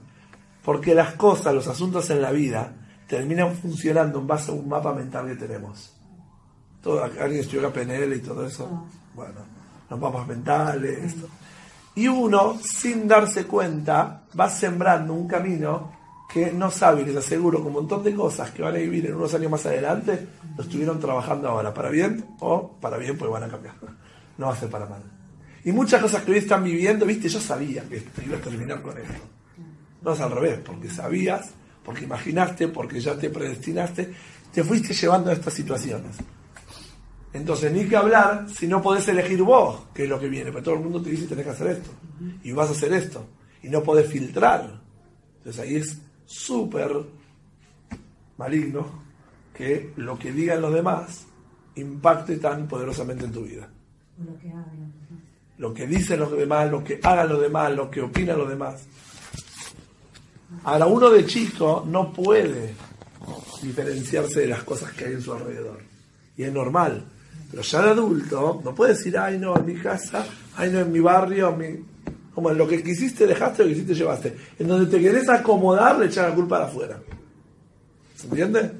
[0.64, 2.74] Porque las cosas, los asuntos en la vida,
[3.06, 5.92] terminan funcionando en base a un mapa mental que tenemos.
[6.82, 8.86] Todo, alguien estudió PNL y todo eso.
[9.14, 9.40] Bueno,
[9.88, 10.98] los mapas mentales.
[11.04, 11.28] esto.
[12.00, 15.92] Y uno, sin darse cuenta, va sembrando un camino
[16.32, 19.16] que no sabe, les aseguro, que un montón de cosas que van a vivir en
[19.16, 23.42] unos años más adelante, lo estuvieron trabajando ahora, para bien o para bien, pues van
[23.42, 23.74] a cambiar.
[24.38, 25.02] No va a ser para mal.
[25.62, 28.96] Y muchas cosas que hoy están viviendo, viste, yo sabía que iba a terminar con
[28.96, 29.22] esto.
[30.00, 31.50] No es al revés, porque sabías,
[31.84, 34.10] porque imaginaste, porque ya te predestinaste,
[34.54, 36.16] te fuiste llevando a estas situaciones.
[37.32, 40.50] Entonces, ni que hablar si no podés elegir vos qué es lo que viene.
[40.50, 41.90] Pero todo el mundo te dice tenés que hacer esto.
[42.42, 43.26] Y vas a hacer esto.
[43.62, 44.80] Y no podés filtrar.
[45.38, 46.90] Entonces ahí es súper
[48.36, 48.86] maligno
[49.54, 51.26] que lo que digan los demás
[51.76, 53.68] impacte tan poderosamente en tu vida.
[54.18, 54.92] Lo que hablan.
[55.58, 58.82] Lo que dicen los demás, lo que hagan los demás, lo que opinan los demás.
[60.64, 62.74] Ahora, uno de chico no puede
[63.62, 65.82] diferenciarse de las cosas que hay en su alrededor.
[66.36, 67.04] Y es normal.
[67.50, 70.24] Pero ya de adulto, no puede decir, ay no, en mi casa,
[70.56, 71.84] ay no, en mi barrio, en mi...
[72.34, 74.36] como en lo que quisiste dejaste, lo que quisiste llevaste.
[74.58, 77.00] En donde te querés acomodar, le echar la culpa de afuera.
[78.14, 78.70] ¿Se entiende?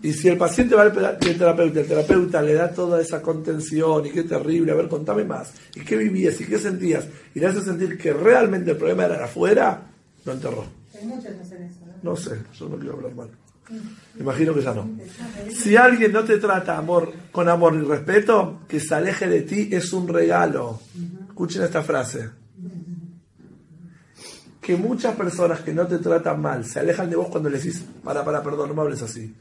[0.00, 4.10] Y si el paciente va al terapeuta, el terapeuta le da toda esa contención y
[4.10, 7.60] qué terrible, a ver, contame más, y qué vivías y qué sentías, y le hace
[7.62, 9.90] sentir que realmente el problema era afuera,
[10.24, 10.64] lo enterró.
[10.96, 12.10] Hay muchos que hacen eso, ¿no?
[12.10, 13.30] No sé, yo no quiero hablar mal.
[14.18, 14.88] Imagino que ya no.
[15.54, 19.68] Si alguien no te trata amor, con amor y respeto, que se aleje de ti
[19.70, 20.80] es un regalo.
[21.28, 22.30] Escuchen esta frase.
[24.60, 27.84] Que muchas personas que no te tratan mal se alejan de vos cuando les decís,
[28.02, 29.34] para, para, perdón, no me hables así.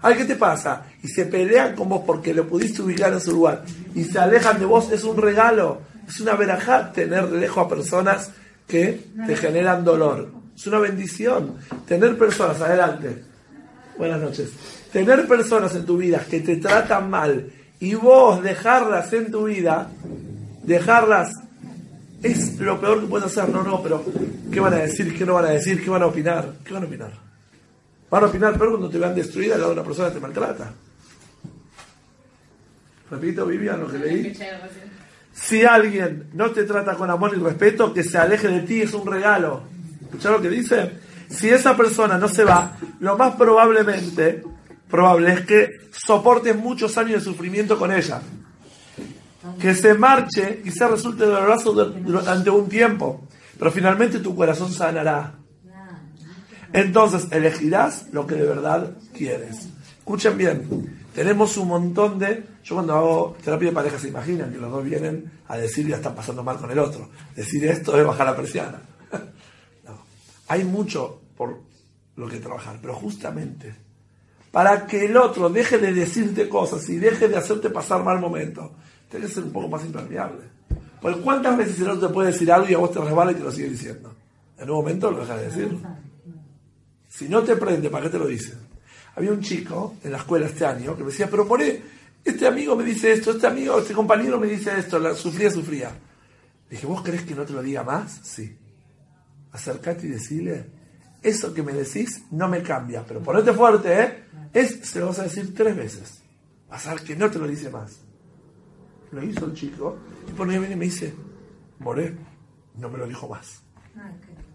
[0.00, 0.84] Ay, ¿qué te pasa?
[1.02, 3.64] Y se pelean con vos porque lo pudiste ubicar en su lugar.
[3.94, 5.82] Y se alejan de vos, es un regalo.
[6.06, 8.30] Es una verajá tener lejos a personas
[8.66, 10.30] que te generan dolor.
[10.54, 11.56] Es una bendición.
[11.86, 13.33] Tener personas, adelante.
[13.96, 14.50] Buenas noches.
[14.92, 19.90] Tener personas en tu vida que te tratan mal y vos dejarlas en tu vida,
[20.62, 21.32] dejarlas,
[22.22, 23.48] es lo peor que puedes hacer.
[23.50, 24.04] No, no, pero
[24.50, 25.16] ¿qué van a decir?
[25.16, 25.82] ¿Qué no van a decir?
[25.82, 26.54] ¿Qué van a opinar?
[26.64, 27.12] ¿Qué van a opinar?
[28.10, 30.20] Van a opinar peor cuando te vean destruida al lado de una persona que te
[30.20, 30.72] maltrata.
[33.10, 34.36] Repito, Vivian, lo que leí.
[35.32, 38.94] Si alguien no te trata con amor y respeto, que se aleje de ti es
[38.94, 39.62] un regalo.
[40.02, 41.03] ¿Escuchás lo que dice?
[41.36, 44.42] Si esa persona no se va, lo más probablemente,
[44.88, 48.20] probable es que soportes muchos años de sufrimiento con ella.
[49.60, 53.26] Que se marche y se resulte doloroso du- durante un tiempo,
[53.58, 55.34] pero finalmente tu corazón sanará.
[56.72, 59.68] Entonces elegirás lo que de verdad quieres.
[59.98, 62.44] Escuchen bien, tenemos un montón de...
[62.64, 65.96] Yo cuando hago terapia de pareja se imaginan que los dos vienen a decir ya
[65.96, 67.10] están pasando mal con el otro.
[67.36, 68.80] Decir esto es bajar la persiana.
[70.48, 71.60] Hay mucho por
[72.16, 73.84] lo que trabajar, pero justamente
[74.54, 78.70] para que el otro deje de decirte cosas y deje de hacerte pasar mal momento,
[79.10, 80.42] tienes que ser un poco más impermeable.
[81.02, 83.34] Porque cuántas veces el otro te puede decir algo y a vos te resbala y
[83.34, 84.14] te lo sigue diciendo.
[84.56, 85.76] En un momento lo deja de decir.
[87.08, 88.60] Si no te prende, ¿para qué te lo dicen?
[89.16, 92.76] Había un chico en la escuela este año que me decía, pero por este amigo
[92.76, 95.88] me dice esto, este amigo, este compañero me dice esto, la, sufría, sufría.
[95.88, 98.20] Le Dije, ¿vos querés que no te lo diga más?
[98.22, 98.56] Sí.
[99.50, 100.66] Acércate y decirle,
[101.24, 104.24] eso que me decís no me cambia, pero ponete fuerte, ¿eh?
[104.52, 106.22] Es, se lo vas a decir tres veces.
[106.68, 107.98] Vas a ver que no te lo dice más.
[109.10, 109.96] Lo hizo el chico,
[110.28, 111.14] y por ahí viene y me dice,
[111.78, 112.14] Moré,
[112.76, 113.62] no me lo dijo más.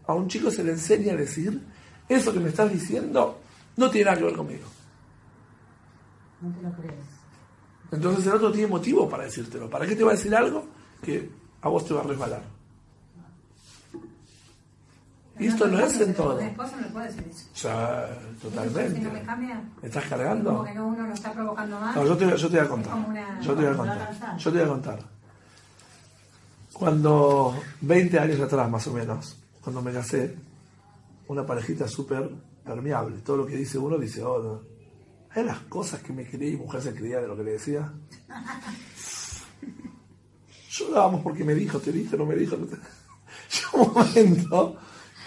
[0.05, 1.61] A un chico se le enseña a decir,
[2.07, 3.39] eso que me estás diciendo
[3.77, 4.67] no tiene nada que ver conmigo.
[6.41, 7.19] No te lo crees.
[7.91, 9.69] Entonces el otro tiene motivo para decírtelo.
[9.69, 10.67] ¿Para qué te va a decir algo
[11.01, 11.29] que
[11.61, 12.58] a vos te va a resbalar?
[15.39, 16.39] Y esto no es en todo.
[16.41, 16.63] No.
[16.63, 18.09] O sea,
[18.41, 18.99] totalmente.
[18.99, 20.65] No me cambia, ¿Me estás cargando?
[20.75, 21.95] no, uno lo está provocando más.
[21.95, 22.97] No, yo te, yo te voy a contar.
[23.41, 24.37] Yo te voy a contar.
[24.37, 24.99] Yo te voy a contar.
[26.73, 30.35] Cuando, 20 años atrás más o menos, cuando me casé,
[31.27, 32.29] una parejita súper
[32.65, 33.19] permeable.
[33.19, 34.67] Todo lo que dice uno dice otro.
[35.31, 37.93] Hay las cosas que me creía y mujer se creía de lo que le decía.
[40.69, 42.57] Llorábamos porque me dijo, te dijo, no me dijo.
[42.57, 42.75] No te...
[42.75, 44.77] Llega un momento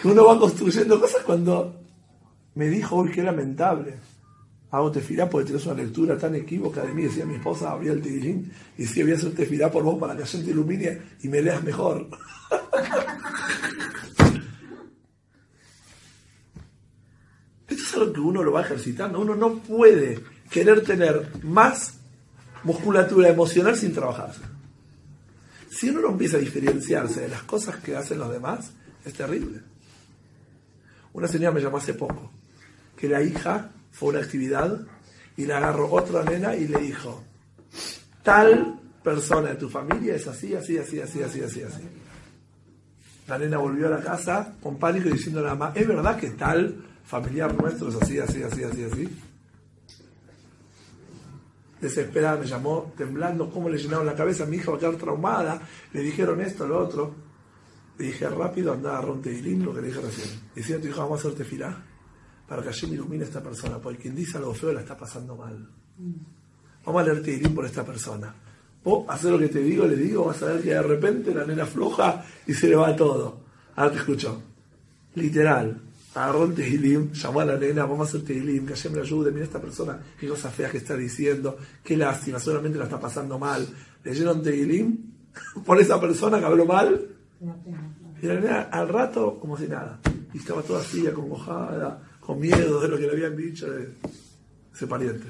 [0.03, 1.81] uno va construyendo cosas cuando
[2.55, 3.95] me dijo hoy que lamentable.
[4.71, 7.03] Hago tefilá porque tienes una lectura tan equívoca de mí.
[7.03, 10.13] Decía mi esposa, abría el tilín y decía, voy a hacer tefilá por vos para
[10.13, 12.09] que la gente ilumine y me leas mejor.
[17.67, 19.19] Esto es algo que uno lo va ejercitando.
[19.19, 21.99] Uno no puede querer tener más
[22.63, 24.41] musculatura emocional sin trabajarse.
[25.69, 28.71] Si uno no empieza a diferenciarse de las cosas que hacen los demás,
[29.05, 29.72] es terrible.
[31.13, 32.31] Una señora me llamó hace poco,
[32.97, 34.79] que la hija fue a una actividad
[35.37, 37.23] y la agarró otra nena y le dijo,
[38.23, 41.81] tal persona de tu familia es así, así, así, así, así, así, así.
[43.27, 46.31] La nena volvió a la casa con pánico diciendo a la mamá, ¿es verdad que
[46.31, 49.19] tal familiar nuestro es así, así, así, así, así?
[51.79, 55.61] Desesperada me llamó, temblando, cómo le llenaron la cabeza, mi hija va a quedar traumada,
[55.91, 57.13] le dijeron esto, lo otro.
[57.97, 60.29] Le dije, rápido, anda a Ronteilín, lo que le dije recién.
[60.55, 61.93] Decía a tu hija, vamos a hacerte filar
[62.47, 65.67] para que me ilumine esta persona, porque quien dice algo feo la está pasando mal.
[66.85, 68.33] Vamos a leer Teilín por esta persona.
[68.83, 71.45] Vos hacer lo que te digo, le digo, vas a ver que de repente la
[71.45, 73.41] nena floja y se le va todo.
[73.75, 74.41] Ahora te escucho.
[75.15, 75.81] Literal.
[76.15, 79.31] Agarró el Tehilim, llamó a la nena, vamos a hacer Tehilim, que ayer me ayude,
[79.31, 83.39] mira esta persona, qué cosas feas que está diciendo, qué lástima, solamente la está pasando
[83.39, 83.67] mal.
[84.03, 84.97] Leyeron Tehilim
[85.65, 87.07] por esa persona que habló mal,
[88.21, 89.99] y la nena al rato, como si nada.
[90.33, 93.93] Y estaba toda así, acongojada, con miedo de lo que le habían dicho de
[94.73, 95.27] ese pariente.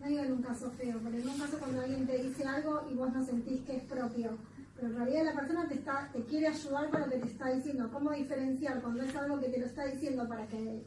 [0.00, 2.88] No digo en un caso feo, pero en un caso cuando alguien te dice algo
[2.90, 4.30] y vos no sentís que es propio,
[4.74, 7.52] pero en realidad la persona te, está, te quiere ayudar con lo que te está
[7.52, 7.90] diciendo.
[7.92, 10.82] ¿Cómo diferenciar cuando es algo que te lo está diciendo para que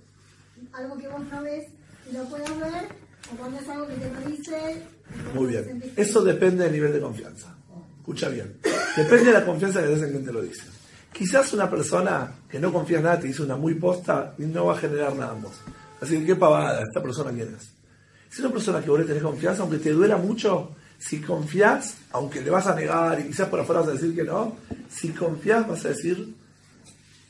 [0.73, 1.67] algo que vos no ves
[2.09, 2.85] y lo puedas ver,
[3.31, 4.83] o cuando es algo que te lo dice?
[5.35, 5.83] Muy bien.
[5.95, 7.55] Eso depende del nivel de confianza.
[8.01, 8.57] Escucha bien.
[8.97, 10.63] Depende de la confianza que des en quien te lo dice.
[11.13, 14.65] Quizás una persona que no confía en nada te dice una muy posta y no
[14.65, 15.53] va a generar nada en vos.
[16.01, 17.75] Así que qué pavada, esta persona quién es.
[18.27, 21.97] Si es una persona que vos le tenés confianza, aunque te duela mucho, si confías,
[22.11, 24.57] aunque le vas a negar y quizás por afuera vas a decir que no,
[24.89, 26.33] si confías vas a decir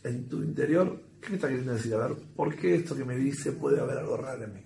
[0.06, 1.94] en tu interior, ¿qué me está queriendo decir?
[1.96, 4.62] A ver, ¿por qué esto que me dice puede haber algo raro en mí?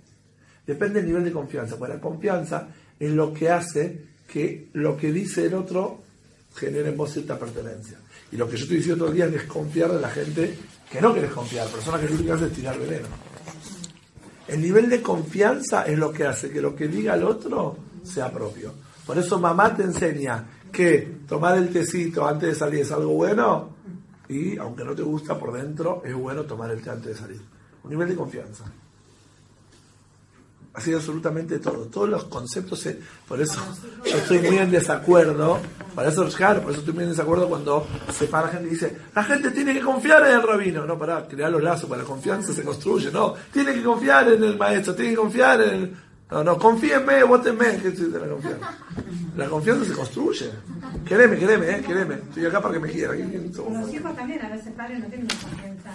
[0.67, 2.67] Depende del nivel de confianza, porque la confianza
[2.99, 6.01] es lo que hace que lo que dice el otro
[6.55, 7.97] genere en vos cierta pertenencia.
[8.31, 10.57] Y lo que yo estoy diciendo todo el día es confiar en la gente
[10.89, 13.07] que no querés confiar, personas que lo único que hacen tirar veneno.
[14.47, 18.31] El nivel de confianza es lo que hace que lo que diga el otro sea
[18.31, 18.73] propio.
[19.05, 23.75] Por eso mamá te enseña que tomar el tecito antes de salir es algo bueno
[24.27, 27.41] y aunque no te gusta por dentro, es bueno tomar el té antes de salir.
[27.83, 28.65] Un nivel de confianza.
[30.75, 31.85] Así absolutamente todo.
[31.85, 33.59] Todos los conceptos, se- por eso
[34.05, 35.57] yo estoy muy en desacuerdo,
[35.95, 38.97] por eso, claro, por eso estoy muy en desacuerdo cuando se para gente y dice,
[39.15, 40.85] la gente tiene que confiar en el rabino.
[40.85, 44.43] No, para crear los lazos, para la confianza se construye, no, tiene que confiar en
[44.43, 45.95] el maestro, tiene que confiar en el...
[46.31, 48.77] No, no, confíenme, votenme, ¿qué es de la confianza?
[49.37, 50.49] La confianza se construye.
[51.05, 52.15] Quereme, quereme, eh, quereme.
[52.15, 53.51] Estoy acá para que me quieran.
[53.53, 55.91] Los hijos también, a veces padres no tienen la confianza.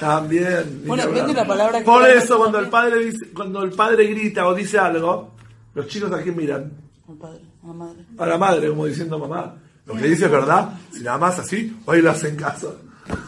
[0.00, 0.82] También.
[0.86, 4.46] Bueno, depende la palabra que Por eso cuando el padre dice, cuando el padre grita
[4.46, 5.34] o dice algo,
[5.74, 6.72] los chicos a quién miran?
[7.06, 8.04] Al padre, a la madre.
[8.18, 9.56] A la madre, como diciendo mamá.
[9.84, 10.70] Lo que dice es verdad.
[10.90, 12.80] Si la amas así, hoy lo hacen caso.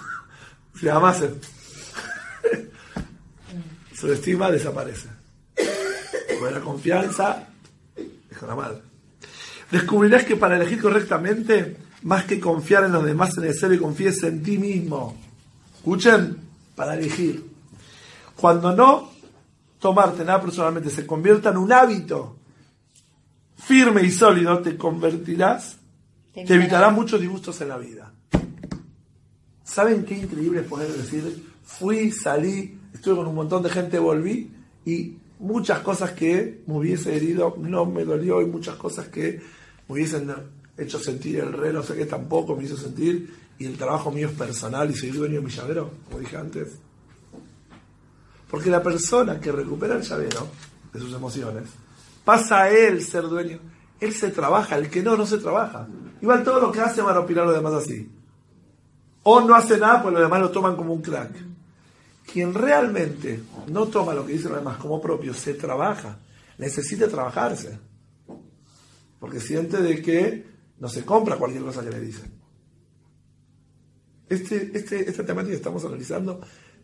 [0.78, 1.20] Si la amas
[3.92, 5.17] su estima desaparece.
[6.40, 7.48] La confianza
[7.96, 8.78] es con la madre.
[9.70, 14.22] Descubrirás que para elegir correctamente, más que confiar en los demás, es necesario que confíes
[14.22, 15.16] en ti mismo.
[15.76, 16.36] Escuchen,
[16.74, 17.44] para elegir.
[18.36, 19.10] Cuando no
[19.78, 22.36] tomarte nada personalmente se convierta en un hábito
[23.56, 25.76] firme y sólido, te convertirás
[26.32, 28.12] Te evitará- muchos disgustos en la vida.
[29.64, 34.50] ¿Saben qué increíble es poder decir, fui, salí, estuve con un montón de gente, volví
[34.86, 39.40] y muchas cosas que me hubiese herido no me dolió y muchas cosas que
[39.88, 40.32] me hubiesen
[40.76, 44.28] hecho sentir el re, no sé qué, tampoco me hizo sentir y el trabajo mío
[44.28, 46.78] es personal y soy dueño de mi llavero, como dije antes.
[48.50, 50.48] Porque la persona que recupera el llavero
[50.92, 51.68] de sus emociones,
[52.24, 53.58] pasa a él ser dueño.
[54.00, 55.88] Él se trabaja, el que no, no se trabaja.
[56.20, 58.10] Igual todo lo que hace van a opinar los demás así.
[59.24, 61.32] O no hace nada, pues los demás lo toman como un crack.
[62.30, 66.18] Quien realmente no toma lo que dicen los demás como propio, se trabaja,
[66.58, 67.78] necesita trabajarse.
[69.18, 70.44] Porque siente de que
[70.78, 72.30] no se compra cualquier cosa que le dicen.
[74.28, 76.40] Este, este, esta temática que estamos analizando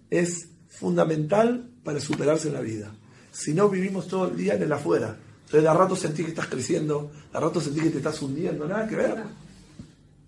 [0.08, 2.94] es fundamental para superarse en la vida.
[3.30, 5.16] Si no, vivimos todo el día en el afuera.
[5.44, 8.88] Entonces, de rato sentís que estás creciendo, de rato sentís que te estás hundiendo, nada
[8.88, 9.22] que ver.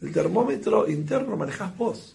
[0.03, 2.15] El termómetro interno manejás vos.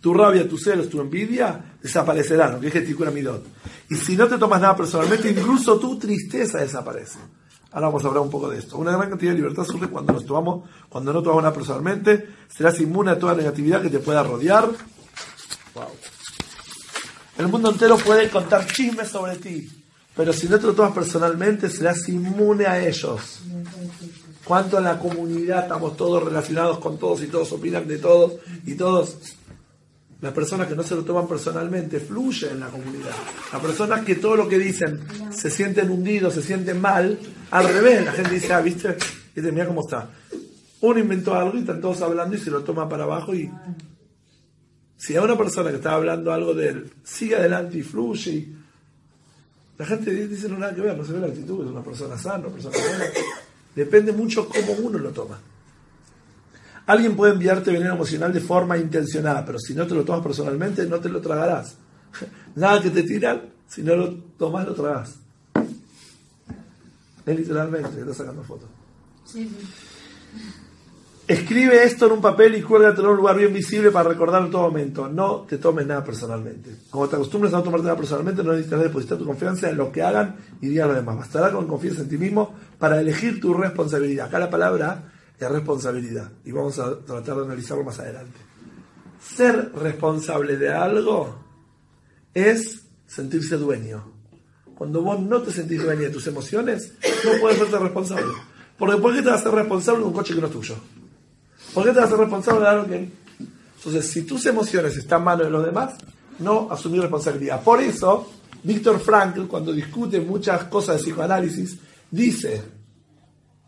[0.00, 3.44] Tu rabia, tus celos, tu envidia desaparecerán, que es Getikura Midot.
[3.88, 7.18] Y si no te tomas nada personalmente, incluso tu tristeza desaparece.
[7.72, 8.78] Ahora vamos a hablar un poco de esto.
[8.78, 12.80] Una gran cantidad de libertad surge cuando nos tomamos, cuando no tomamos nada personalmente, serás
[12.80, 14.68] inmune a toda negatividad que te pueda rodear.
[15.74, 15.84] Wow.
[17.38, 19.70] El mundo entero puede contar chismes sobre ti,
[20.16, 23.40] pero si no te lo tomas personalmente, serás inmune a ellos.
[24.44, 28.34] Cuanto a la comunidad, estamos todos relacionados con todos y todos opinan de todos
[28.66, 29.16] y todos.
[30.20, 33.14] Las personas que no se lo toman personalmente fluyen en la comunidad.
[33.52, 35.00] Las personas que todo lo que dicen
[35.30, 37.18] se sienten hundidos, se sienten mal,
[37.50, 38.96] al revés, la gente dice, ah, viste,
[39.34, 40.10] Viste, mira cómo está.
[40.80, 43.50] Uno inventó algo y están todos hablando y se lo toma para abajo y
[44.96, 48.56] si a una persona que está hablando algo de él sigue adelante y fluye y
[49.78, 52.46] la gente dice no nada que ver, no se la actitud, es una persona sana,
[52.46, 53.04] una persona buena.
[53.74, 55.40] Depende mucho cómo uno lo toma.
[56.90, 60.84] Alguien puede enviarte veneno emocional de forma intencionada, pero si no te lo tomas personalmente,
[60.86, 61.76] no te lo tragarás.
[62.56, 65.14] Nada que te tiran, si no lo tomas, lo tragas.
[67.24, 68.68] Es literalmente, está sacando fotos.
[71.28, 74.52] Escribe esto en un papel y cuélgatelo en un lugar bien visible para recordarlo en
[74.52, 75.08] todo momento.
[75.08, 76.74] No te tomes nada personalmente.
[76.90, 79.92] Como te acostumbres a no tomarte nada personalmente, no necesitas depositar tu confianza en lo
[79.92, 81.18] que hagan y digan los demás.
[81.18, 84.26] Bastará con confianza en ti mismo para elegir tu responsabilidad.
[84.26, 85.04] Acá la palabra
[85.40, 88.38] es responsabilidad y vamos a tratar de analizarlo más adelante.
[89.22, 91.34] Ser responsable de algo
[92.34, 94.04] es sentirse dueño.
[94.74, 98.32] Cuando vos no te sentís dueño de tus emociones, no puedes serte responsable.
[98.78, 100.76] Porque ¿por qué te vas a ser responsable de un coche que no es tuyo?
[101.74, 103.10] ¿Por qué te vas a ser responsable de algo que...
[103.76, 105.94] Entonces, si tus emociones están en manos de los demás,
[106.38, 107.62] no asumir responsabilidad.
[107.62, 108.30] Por eso,
[108.62, 111.78] Víctor Frankl, cuando discute muchas cosas de psicoanálisis,
[112.10, 112.62] dice,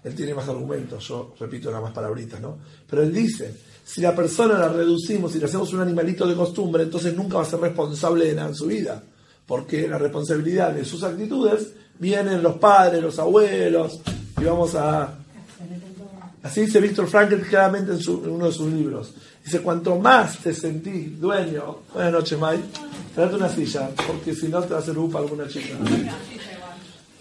[0.04, 2.58] él tiene más argumentos, yo repito nada más palabritas, ¿no?
[2.88, 6.82] Pero él dice, si la persona la reducimos y le hacemos un animalito de costumbre,
[6.82, 9.02] entonces nunca va a ser responsable de nada en su vida.
[9.46, 14.00] Porque la responsabilidad de sus actitudes vienen los padres, los abuelos,
[14.40, 15.18] y vamos a
[16.44, 19.14] Así dice Víctor Frankl claramente en, su- en uno de sus libros.
[19.44, 22.60] Dice, cuanto más te sentís dueño, buenas noches, May,
[23.14, 25.74] tráete una silla, porque si no te va a hacer upa alguna chica.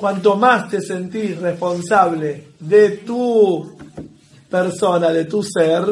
[0.02, 3.78] Cuanto más te sentís responsable de tu
[4.50, 5.84] persona, de tu ser,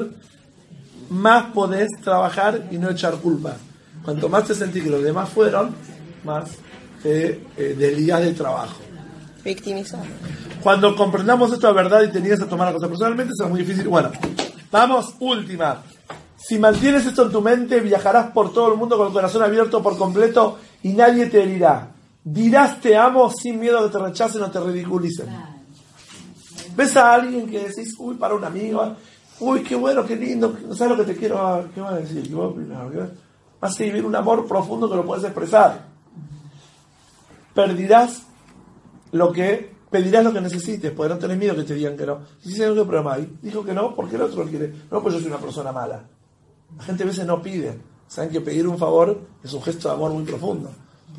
[1.12, 3.56] más podés trabajar y no echar culpa.
[4.04, 5.76] Cuanto más te sentís que los demás fueron,
[6.24, 6.50] más
[7.04, 8.78] te eh, desligás del trabajo.
[9.44, 10.02] Victimizar.
[10.64, 13.60] Cuando comprendamos esto de verdad y te niegas a tomar la cosa personalmente, será muy
[13.60, 13.88] difícil.
[13.90, 14.12] Bueno,
[14.72, 15.84] vamos, última.
[16.36, 19.84] Si mantienes esto en tu mente, viajarás por todo el mundo con el corazón abierto
[19.84, 21.92] por completo y nadie te herirá.
[22.32, 25.28] Dirás te amo sin miedo a que te rechacen o te ridiculicen.
[26.76, 28.96] ¿Ves a alguien que decís, uy, para un amigo,
[29.40, 31.68] uy, qué bueno, qué lindo, ¿sabes lo que te quiero?
[31.74, 32.30] ¿Qué vas a decir?
[32.30, 32.92] ¿Qué vas a opinar?
[32.92, 33.00] ¿Qué?
[33.60, 35.88] Vas a vivir un amor profundo que lo puedes expresar.
[37.56, 38.24] Perdirás
[39.12, 42.20] lo que pedirás lo que necesites, porque no tenés miedo que te digan que no.
[42.42, 43.38] Si no, ¿qué problema hay?
[43.42, 44.72] Dijo que no, porque el otro lo quiere.
[44.92, 46.04] No, pues yo soy una persona mala.
[46.78, 47.80] La gente a veces no pide.
[48.08, 50.72] Saben que pedir un favor es un gesto de amor muy profundo,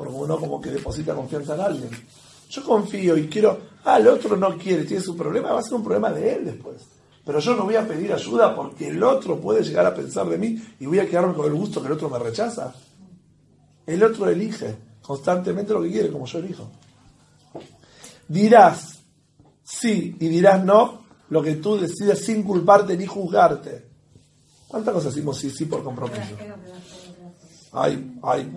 [0.03, 1.89] porque uno como que deposita confianza en alguien.
[2.49, 5.75] Yo confío y quiero, ah, el otro no quiere, tiene su problema, va a ser
[5.75, 6.81] un problema de él después.
[7.23, 10.37] Pero yo no voy a pedir ayuda porque el otro puede llegar a pensar de
[10.37, 12.73] mí y voy a quedarme con el gusto que el otro me rechaza.
[13.85, 16.69] El otro elige constantemente lo que quiere, como yo elijo.
[18.27, 18.99] Dirás
[19.63, 23.85] sí y dirás no lo que tú decides sin culparte ni juzgarte.
[24.67, 26.35] ¿Cuántas cosas decimos sí, sí por compromiso?
[27.71, 28.51] Ay, ay.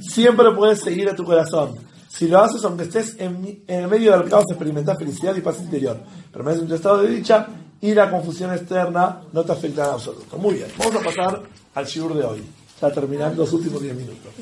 [0.00, 1.74] Siempre puedes seguir a tu corazón.
[2.08, 5.58] Si lo haces, aunque estés en, en el medio del caos, experimentas felicidad y paz
[5.60, 5.98] interior.
[6.30, 7.48] Permaneces en tu estado de dicha
[7.80, 10.38] y la confusión externa no te afecta en absoluto.
[10.38, 11.42] Muy bien, vamos a pasar
[11.74, 12.42] al shiur de hoy.
[12.74, 14.32] Está terminando los últimos 10 minutos.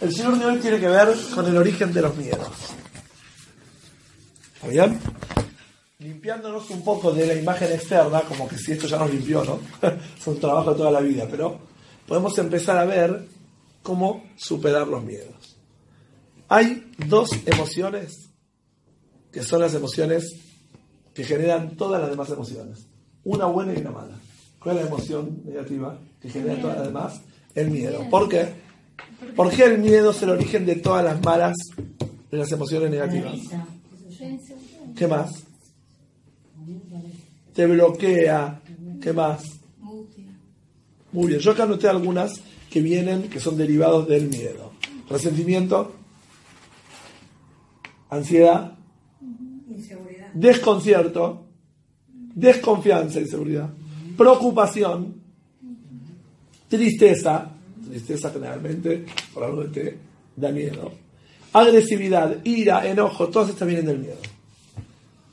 [0.00, 2.48] El shiur de hoy tiene que ver con el origen de los miedos.
[4.54, 5.00] ¿Está bien?
[5.98, 9.58] Limpiándonos un poco de la imagen externa, como que si esto ya nos limpió, ¿no?
[9.88, 11.69] es un trabajo de toda la vida, pero
[12.10, 13.28] podemos empezar a ver
[13.84, 15.56] cómo superar los miedos.
[16.48, 18.30] Hay dos emociones
[19.30, 20.24] que son las emociones
[21.14, 22.88] que generan todas las demás emociones.
[23.22, 24.18] Una buena y una mala.
[24.58, 27.20] ¿Cuál es la emoción negativa que genera todas las demás?
[27.54, 28.04] El miedo.
[28.10, 28.54] ¿Por qué?
[29.36, 31.54] ¿Por qué el miedo es el origen de todas las malas,
[32.28, 33.38] de las emociones negativas?
[34.96, 35.44] ¿Qué más?
[37.54, 38.60] Te bloquea.
[39.00, 39.59] ¿Qué más?
[41.12, 41.40] Muy bien.
[41.40, 42.40] Yo acá anoté algunas
[42.70, 44.72] que vienen, que son derivados del miedo.
[45.08, 45.92] Resentimiento,
[48.08, 48.78] ansiedad,
[49.68, 50.32] Inseguridad.
[50.32, 51.46] desconcierto,
[52.34, 53.70] desconfianza, inseguridad,
[54.16, 55.14] preocupación,
[56.68, 57.50] tristeza,
[57.88, 59.04] tristeza generalmente
[59.34, 59.98] por algo que te
[60.36, 60.92] da miedo,
[61.52, 64.18] agresividad, ira, enojo, todas estas vienen del miedo.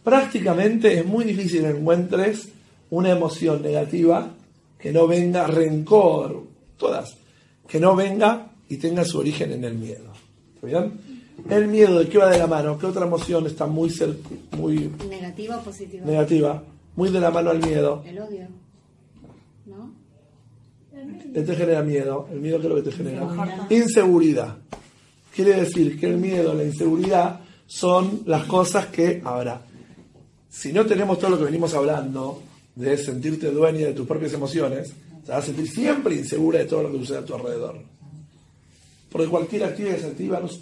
[0.03, 2.49] Prácticamente es muy difícil que encuentres
[2.89, 4.31] una emoción negativa
[4.79, 6.43] que no venga rencor,
[6.77, 7.15] todas,
[7.67, 10.11] que no venga y tenga su origen en el miedo.
[10.55, 11.17] ¿Está bien?
[11.49, 14.17] El miedo de qué va de la mano, qué otra emoción está muy, cer-
[14.57, 16.05] muy ¿Negativa o positiva?
[16.05, 16.63] negativa,
[16.95, 18.03] muy de la mano al miedo.
[18.05, 18.47] El odio.
[19.65, 19.91] ¿No?
[21.33, 22.27] ¿Qué te genera miedo?
[22.31, 23.67] El miedo, ¿qué es lo que te genera?
[23.69, 24.57] Inseguridad.
[25.35, 29.61] Quiere decir que el miedo, la inseguridad son las cosas que, ahora,
[30.49, 32.41] si no tenemos todo lo que venimos hablando,
[32.77, 34.93] de sentirte dueña de tus propias emociones,
[35.25, 37.79] te vas a sentir siempre insegura de todo lo que sucede a tu alrededor.
[39.11, 40.59] Porque cualquier actividad que se activa no es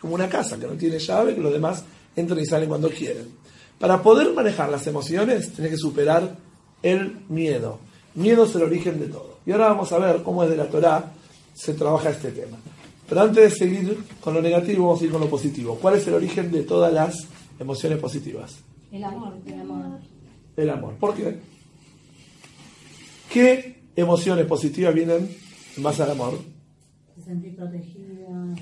[0.00, 1.82] como una casa que no tiene llave, que los demás
[2.14, 3.26] entran y salen cuando quieren.
[3.80, 6.36] Para poder manejar las emociones, tienes que superar
[6.82, 7.80] el miedo.
[8.14, 9.40] Miedo es el origen de todo.
[9.44, 11.12] Y ahora vamos a ver cómo desde la Torá
[11.52, 12.58] se trabaja este tema.
[13.08, 15.76] Pero antes de seguir con lo negativo, vamos a ir con lo positivo.
[15.80, 17.26] ¿Cuál es el origen de todas las
[17.58, 18.56] emociones positivas?
[18.92, 19.34] El amor.
[19.44, 19.98] El amor.
[20.56, 20.94] El amor.
[20.94, 21.55] ¿Por qué?
[23.36, 25.28] ¿Qué emociones positivas vienen
[25.76, 26.38] en base al amor?
[27.14, 28.54] Se sentir protegida.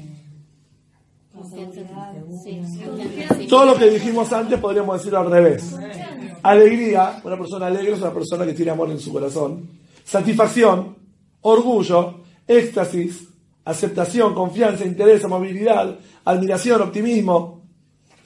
[3.48, 5.76] Todo lo que dijimos antes podríamos decirlo al revés.
[6.42, 9.68] Alegría, una persona alegre es una persona que tiene amor en su corazón.
[10.02, 10.96] Satisfacción,
[11.42, 13.28] orgullo, éxtasis,
[13.64, 17.62] aceptación, confianza, interés, movilidad, admiración, optimismo.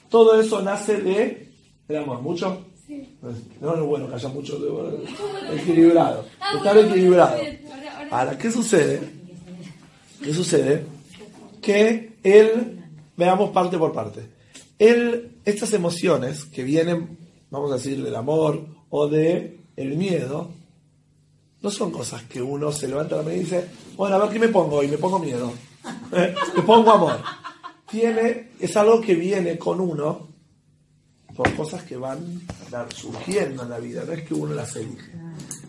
[0.08, 1.52] Todo eso nace de
[1.88, 2.22] el amor.
[2.22, 2.67] ¿Mucho?
[3.60, 4.58] No es bueno que haya mucho
[5.52, 6.24] equilibrado.
[6.56, 7.38] Estar equilibrado.
[8.10, 9.00] Ahora, ¿qué sucede?
[10.22, 10.84] ¿Qué sucede?
[11.60, 12.82] Que él,
[13.16, 14.28] veamos parte por parte.
[14.78, 17.18] Él, estas emociones que vienen,
[17.50, 20.50] vamos a decir, del amor o de el miedo,
[21.60, 24.38] no son cosas que uno se levanta la mañana y dice, bueno, a ver qué
[24.38, 25.52] me pongo hoy, me pongo miedo,
[26.56, 27.18] me pongo amor.
[27.90, 30.27] Tiene, es algo que viene con uno
[31.38, 32.18] por cosas que van
[32.92, 35.12] surgiendo en la vida, no es que uno las elige.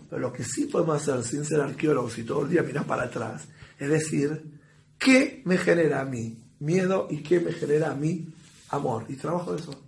[0.09, 3.03] Pero lo que sí podemos hacer sin ser arqueólogos y todo el día mirar para
[3.03, 3.43] atrás,
[3.77, 4.51] es decir,
[4.97, 8.29] ¿qué me genera a mí miedo y qué me genera a mí
[8.69, 9.05] amor?
[9.09, 9.79] Y trabajo eso.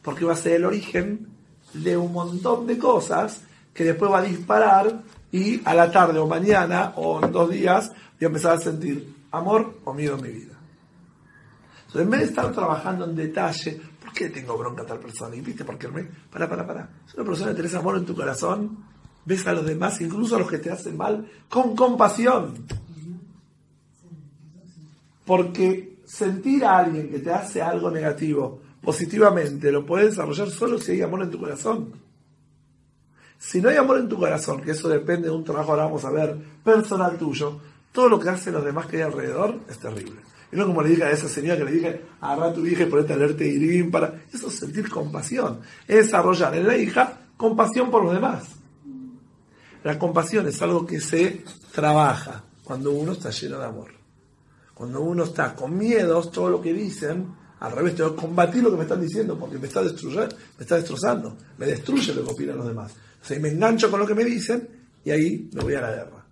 [0.00, 1.26] Porque va a ser el origen
[1.72, 3.40] de un montón de cosas
[3.74, 7.88] que después va a disparar y a la tarde o mañana o en dos días
[7.88, 10.54] voy a empezar a sentir amor o miedo en mi vida.
[11.94, 15.36] Entonces, en vez de estar trabajando en detalle, ¿por qué tengo bronca a tal persona?
[15.36, 16.04] Y viste, porque me.
[16.04, 16.88] Para, para, para.
[17.06, 18.84] Si una persona tenés amor en tu corazón,
[19.24, 22.64] ves a los demás, incluso a los que te hacen mal, con compasión.
[25.26, 30.92] Porque sentir a alguien que te hace algo negativo positivamente lo puedes desarrollar solo si
[30.92, 31.92] hay amor en tu corazón.
[33.38, 36.04] Si no hay amor en tu corazón, que eso depende de un trabajo, ahora vamos
[36.04, 37.60] a ver, personal tuyo,
[37.92, 40.20] todo lo que hacen los demás que hay alrededor es terrible.
[40.54, 42.86] Y no como le dije a esa señora que le dije, agarra tu hija y
[42.86, 44.22] ponete a leerte Irim para...
[44.32, 45.58] Eso es sentir compasión.
[45.88, 48.44] Es desarrollar en la hija compasión por los demás.
[49.82, 53.90] La compasión es algo que se trabaja cuando uno está lleno de amor.
[54.74, 58.70] Cuando uno está con miedos, todo lo que dicen, al revés, tengo que combatir lo
[58.70, 62.30] que me están diciendo porque me está destruyendo, me está destrozando, me destruye lo que
[62.32, 62.92] opinan los demás.
[63.20, 64.68] O sea, me engancho con lo que me dicen
[65.04, 66.24] y ahí me voy a la guerra.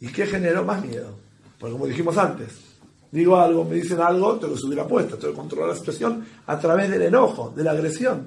[0.00, 1.16] ¿Y qué generó más miedo?
[1.60, 2.67] Porque como dijimos antes,
[3.10, 6.90] digo algo, me dicen algo, subir la apuesta, tengo que controlar la situación a través
[6.90, 8.26] del enojo, de la agresión.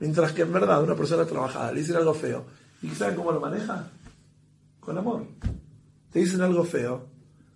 [0.00, 2.44] Mientras que en verdad una persona trabajada le dicen algo feo.
[2.82, 3.88] ¿Y saben cómo lo maneja?
[4.80, 5.24] Con amor.
[6.10, 7.06] Te dicen algo feo,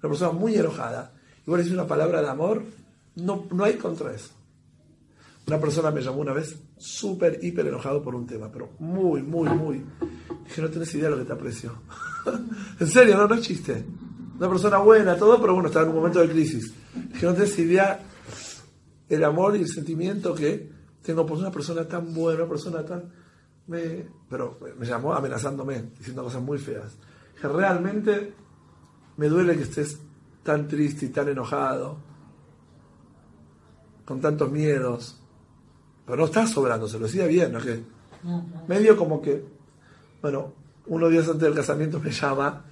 [0.02, 1.12] una persona muy enojada,
[1.46, 2.62] y vos le una palabra de amor,
[3.16, 4.30] no, no hay contra eso.
[5.46, 9.48] Una persona me llamó una vez súper, hiper enojado por un tema, pero muy, muy,
[9.48, 9.82] muy.
[10.44, 11.72] Dije, no tenés idea de lo que te aprecio.
[12.80, 13.84] en serio, no, no es chiste.
[14.38, 16.72] Una persona buena, todo, pero bueno, estaba en un momento de crisis.
[16.94, 18.00] Dije, no idea
[19.08, 20.70] el amor y el sentimiento que
[21.02, 23.04] tengo por una persona tan buena, una persona tan...
[23.66, 26.96] Me, pero me llamó amenazándome, diciendo cosas muy feas.
[27.34, 28.32] Dije, realmente
[29.16, 29.98] me duele que estés
[30.44, 31.98] tan triste y tan enojado,
[34.04, 35.20] con tantos miedos.
[36.06, 37.60] Pero no estás sobrando, se lo decía bien, ¿no?
[37.60, 37.82] Que
[38.68, 39.44] medio como que,
[40.22, 40.52] bueno,
[40.86, 42.64] unos días antes del casamiento me llama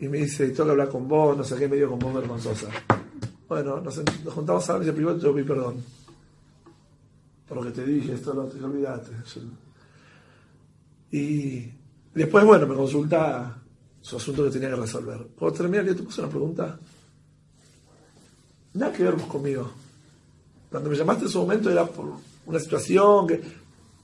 [0.00, 2.68] y me dice, tengo que hablar con vos, no sé qué, medio con vos vergonzosa.
[3.46, 5.76] Bueno, nos, juntamos a hablar y dice, primero te doy perdón.
[7.46, 9.12] Por lo que te dije, esto no te olvidaste.
[11.10, 11.70] Y
[12.14, 13.60] después, bueno, me consulta
[14.00, 15.26] su asunto que tenía que resolver.
[15.38, 16.78] Cuando terminar, yo te puse una pregunta.
[18.72, 19.70] Nada que ver vos conmigo.
[20.70, 22.06] Cuando me llamaste en su momento era por
[22.46, 23.42] una situación que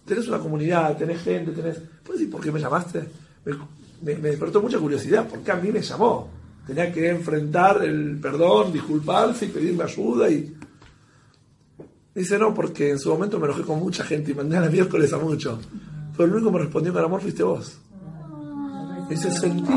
[0.05, 1.81] tenés una comunidad, tenés gente, tenés...
[2.05, 3.09] ¿Puedes decir por qué me llamaste?
[3.45, 3.53] Me,
[4.01, 6.29] despertó mucha curiosidad, ¿por qué a mí me llamó?
[6.67, 10.55] Tenía que enfrentar el perdón, disculparse y pedirme ayuda y...
[12.15, 14.71] Dice, no, porque en su momento me enojé con mucha gente y mandé a la
[14.71, 15.59] miércoles a mucho.
[16.17, 17.79] Pero el único que me respondió con amor fuiste vos.
[19.09, 19.73] Dice, sentí,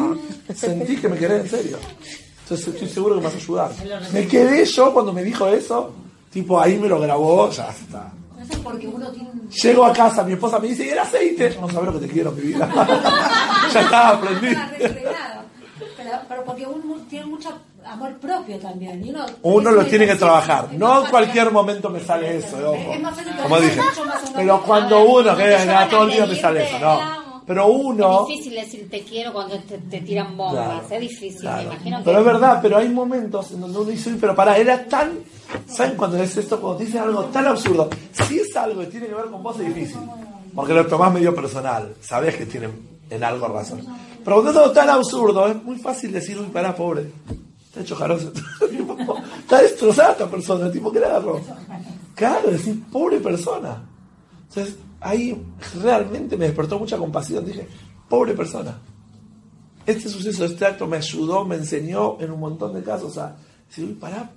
[0.55, 1.77] sentí que me querés en serio.
[2.43, 3.71] Entonces estoy seguro que me vas a ayudar.
[4.13, 5.93] Me quedé yo cuando me dijo eso,
[6.31, 8.11] tipo ahí me lo grabó, ya está.
[9.49, 11.57] Llego a casa, mi esposa me dice, ¿y el aceite?
[11.59, 12.69] No sabes lo que te quiero, mi vida.
[13.73, 14.55] ya está, aprendí.
[14.77, 17.49] Pero, pero, porque uno tiene mucho
[17.85, 19.03] amor propio también.
[19.07, 20.71] uno, uno lo tiene que trabajar.
[20.73, 22.93] No en cualquier momento me sale eso, ojo.
[23.43, 23.81] Como dije.
[24.35, 25.57] Pero cuando uno, que
[25.89, 27.28] todo el día me sale eso, no.
[27.49, 28.21] Pero uno.
[28.21, 30.83] Es difícil decir te quiero cuando te, tiran bombas.
[30.91, 32.03] es difícil, me imagino que.
[32.03, 35.17] Pero es verdad, pero hay momentos en donde uno dice, pero para, era tan.
[35.65, 36.61] ¿Saben cuando es esto?
[36.61, 37.89] Cuando te dicen algo tan absurdo.
[38.11, 39.99] Si es algo que tiene que ver con vos, es difícil.
[40.53, 41.95] Porque lo tomás medio personal.
[42.01, 42.71] Sabés que tienen
[43.09, 43.81] en algo razón.
[44.23, 47.11] Pero cuando es algo tan absurdo, es muy fácil decir, uy, pará, pobre.
[47.65, 48.31] Está hecho jaroso.
[49.39, 50.71] está destrozada esta persona.
[50.71, 51.41] Tipo, ¿qué le agarró?
[52.13, 53.81] Claro, decir, pobre persona.
[54.49, 55.41] Entonces, ahí
[55.81, 57.45] realmente me despertó mucha compasión.
[57.45, 57.67] Dije,
[58.07, 58.79] pobre persona.
[59.85, 63.35] Este suceso, este acto me ayudó, me enseñó en un montón de casos a
[63.67, 64.31] decir, para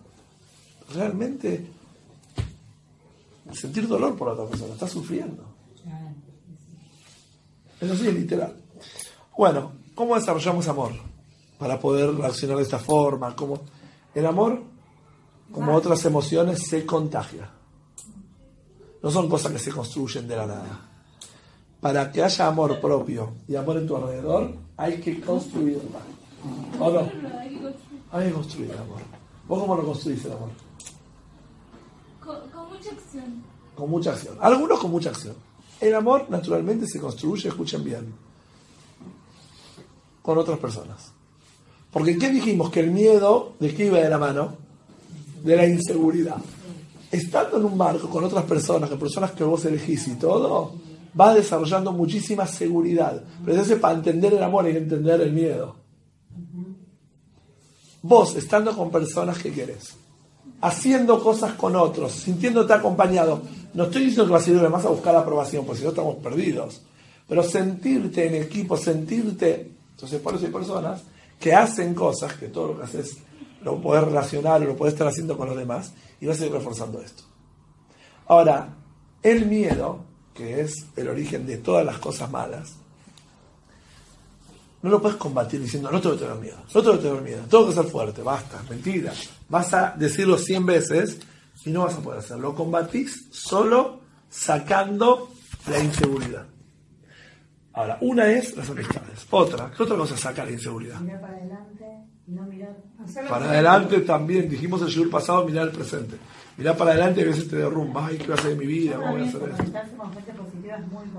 [0.94, 1.66] realmente
[3.52, 5.44] sentir dolor por la otra persona, está sufriendo.
[7.80, 8.56] Eso sí es literal.
[9.36, 10.92] Bueno, ¿cómo desarrollamos amor?
[11.58, 13.34] Para poder reaccionar de esta forma.
[13.34, 13.60] ¿Cómo?
[14.14, 14.62] El amor,
[15.50, 17.50] como otras emociones, se contagia.
[19.02, 20.80] No son cosas que se construyen de la nada.
[21.80, 26.00] Para que haya amor propio y amor en tu alrededor, hay que construirla.
[26.78, 27.10] ¿O no?
[28.12, 29.00] Hay que construir el amor.
[29.48, 30.50] ¿Vos cómo lo construís el amor?
[32.24, 33.42] Con, mucha acción.
[33.74, 34.38] Con mucha acción.
[34.40, 35.34] Algunos con mucha acción.
[35.80, 38.14] El amor naturalmente se construye, escuchen bien,
[40.22, 41.10] con otras personas.
[41.90, 42.70] Porque ¿qué dijimos?
[42.70, 44.56] Que el miedo, ¿de qué iba de la mano?
[45.42, 46.40] De la inseguridad
[47.12, 50.72] estando en un barco con otras personas, con personas que vos elegís y todo,
[51.12, 53.22] vas desarrollando muchísima seguridad.
[53.40, 55.76] Pero entonces para entender el amor que entender el miedo.
[58.00, 59.94] Vos, estando con personas que querés,
[60.62, 63.42] haciendo cosas con otros, sintiéndote acompañado,
[63.74, 65.90] no estoy diciendo que vas a ir más a buscar la aprobación, porque si no
[65.90, 66.80] estamos perdidos,
[67.28, 71.02] pero sentirte en equipo, sentirte, entonces por eso hay personas
[71.38, 73.18] que hacen cosas, que todo lo que haces
[73.64, 77.00] lo podés relacionar, lo podés estar haciendo con los demás, y vas a ir reforzando
[77.00, 77.24] esto.
[78.26, 78.74] Ahora,
[79.22, 80.04] el miedo,
[80.34, 82.76] que es el origen de todas las cosas malas,
[84.82, 87.42] no lo puedes combatir diciendo, no tengo que tener miedo, no tengo que tener miedo,
[87.48, 89.12] tengo que ser fuerte, basta, mentira.
[89.48, 91.18] Vas a decirlo 100 veces
[91.64, 92.48] y no vas a poder hacerlo.
[92.48, 95.30] Lo combatís solo sacando
[95.68, 96.46] la inseguridad.
[97.74, 99.26] Ahora, una es las amistades.
[99.30, 101.00] Otra, ¿qué otra cosa saca la inseguridad?
[101.00, 101.86] Mirar para adelante,
[102.26, 102.76] no mirar.
[103.28, 106.16] Para adelante también, dijimos el siglo pasado, mirar el presente.
[106.56, 108.06] Mirar para adelante y a veces te derrumba.
[108.06, 108.96] Ay, ¿qué va a hacer de mi vida?
[108.96, 109.62] ¿Cómo voy a hacer eso?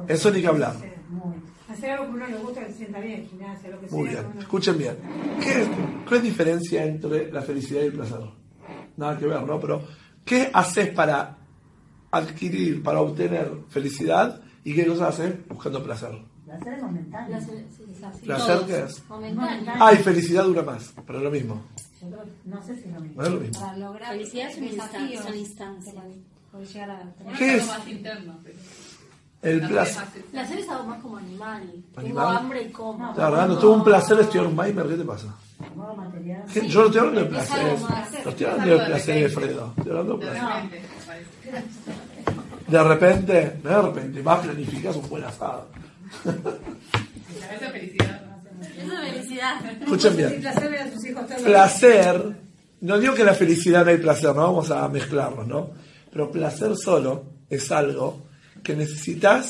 [0.08, 0.76] Eso ni que hablar.
[1.70, 4.26] Hacer algo que uno le gusta, que se sienta bien, gimnasia, lo que Muy bien,
[4.38, 4.96] escuchen bien.
[5.42, 5.68] ¿Qué,
[6.08, 8.20] ¿Qué es diferencia entre la felicidad y el placer?
[8.96, 9.60] Nada que ver, ¿no?
[9.60, 9.82] Pero,
[10.24, 11.38] ¿qué haces para
[12.12, 16.33] adquirir, para obtener felicidad y qué cosas haces buscando placer?
[16.54, 17.28] Placer es momentáneo.
[17.30, 19.04] Placer, sí, ¿Placer qué es?
[19.80, 21.62] Ah, y felicidad dura más, pero es lo mismo.
[22.46, 23.22] no sé si es lo mismo.
[23.22, 23.60] No es lo mismo.
[23.60, 26.04] Para lograr felicidad es una instancia.
[27.38, 27.70] ¿Qué es?
[29.42, 30.04] El placer.
[30.32, 31.84] Placer es algo más como animal.
[31.96, 33.10] Tengo hambre y como.
[33.10, 35.36] Está hablando, tuve un placer estudiar un Maimer, ¿qué te pasa?
[36.68, 37.80] Yo no estoy hablando de placer.
[38.24, 39.74] No estoy hablando de placer de Fredo.
[39.76, 40.82] Estoy hablando de placer.
[42.68, 45.68] de repente, de repente, vas planificas un buen asado.
[47.72, 48.14] Felicidad.
[48.78, 49.82] Es felicidad.
[49.82, 50.42] Escuchen bien.
[50.42, 52.36] placer a hijos
[52.84, 55.70] no digo que la felicidad no hay placer, no vamos a mezclarlos, ¿no?
[56.12, 58.28] Pero placer solo es algo
[58.62, 59.48] que necesitas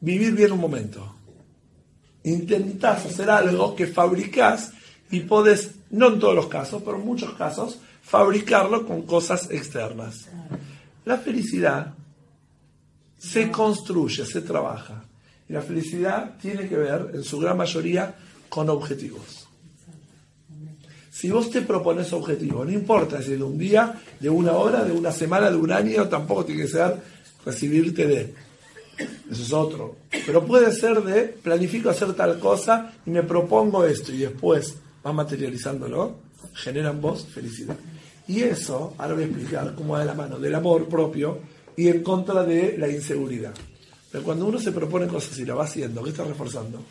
[0.00, 1.16] vivir bien un momento.
[2.24, 4.72] Intentás hacer algo que fabricás
[5.10, 10.30] y podés, no en todos los casos, pero en muchos casos, fabricarlo con cosas externas.
[11.04, 11.92] La felicidad
[13.18, 15.04] se construye, se trabaja.
[15.52, 18.14] La felicidad tiene que ver, en su gran mayoría,
[18.48, 19.46] con objetivos.
[21.10, 24.82] Si vos te propones objetivos, no importa si es de un día, de una hora,
[24.82, 26.96] de una semana, de un año, tampoco tiene que ser
[27.44, 28.34] recibirte de.
[29.30, 29.96] Eso es otro.
[30.24, 35.14] Pero puede ser de planifico hacer tal cosa y me propongo esto y después vas
[35.14, 36.16] materializándolo,
[36.54, 37.76] genera en vos felicidad.
[38.26, 41.40] Y eso, ahora voy a explicar cómo va de la mano del amor propio
[41.76, 43.52] y en contra de la inseguridad.
[44.12, 46.82] Pero cuando uno se propone cosas y la va haciendo, ¿qué está reforzando?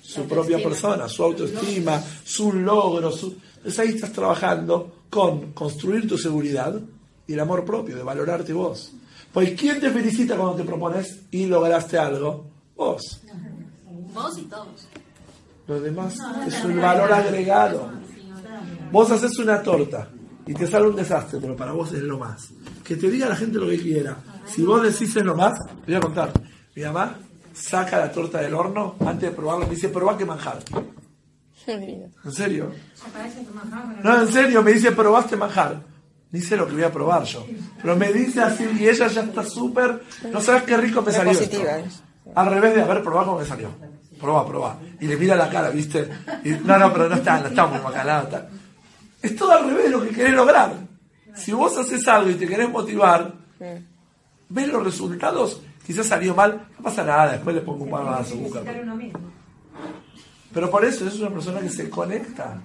[0.00, 3.10] Su propia persona, su autoestima, su logro.
[3.10, 3.36] Su...
[3.56, 6.80] Entonces ahí estás trabajando con construir tu seguridad
[7.26, 8.92] y el amor propio, de valorarte vos.
[9.32, 12.46] Pues ¿quién te felicita cuando te propones y lograste algo?
[12.76, 13.22] Vos.
[14.14, 14.86] Vos y todos.
[15.66, 16.14] Los demás
[16.46, 17.90] es un valor agregado.
[18.92, 20.08] Vos haces una torta
[20.46, 22.48] y te sale un desastre, pero para vos es lo más.
[22.84, 24.16] Que te diga la gente lo que quiera.
[24.46, 26.32] Si vos decís es lo más, te voy a contar.
[26.78, 27.18] Mi mamá
[27.54, 30.60] saca la torta del horno antes de probarla me dice, probá que manjar.
[31.66, 32.70] ¿En serio?
[34.04, 35.80] No, en serio, me dice, probaste manjar.
[36.30, 37.44] Dice lo que voy a probar yo.
[37.82, 40.04] Pero me dice así y ella ya está súper...
[40.30, 41.32] No sabes qué rico me salió.
[41.32, 41.46] esto.
[41.46, 42.00] positiva es.
[42.32, 43.70] Al revés de haber probado cómo me salió.
[44.20, 44.78] Probá, probá.
[45.00, 46.08] Y le mira la cara, ¿viste?
[46.44, 48.22] Y, no, no, pero no está, no está muy bacalao.
[48.22, 48.48] Está.
[49.20, 50.74] Es todo al revés de lo que querés lograr.
[51.34, 53.34] Si vos haces algo y te querés motivar,
[54.48, 58.10] ves los resultados, quizás salió mal, no pasa nada, después le pongo un par de
[58.10, 58.62] azúcar.
[60.52, 62.60] Pero por eso es una persona que se conecta.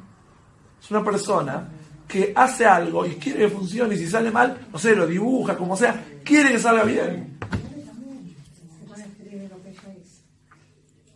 [0.84, 1.70] Es una persona
[2.06, 5.56] que hace algo y quiere que funcione y si sale mal, no sé, lo dibuja,
[5.56, 7.40] como sea, quiere que salga bien.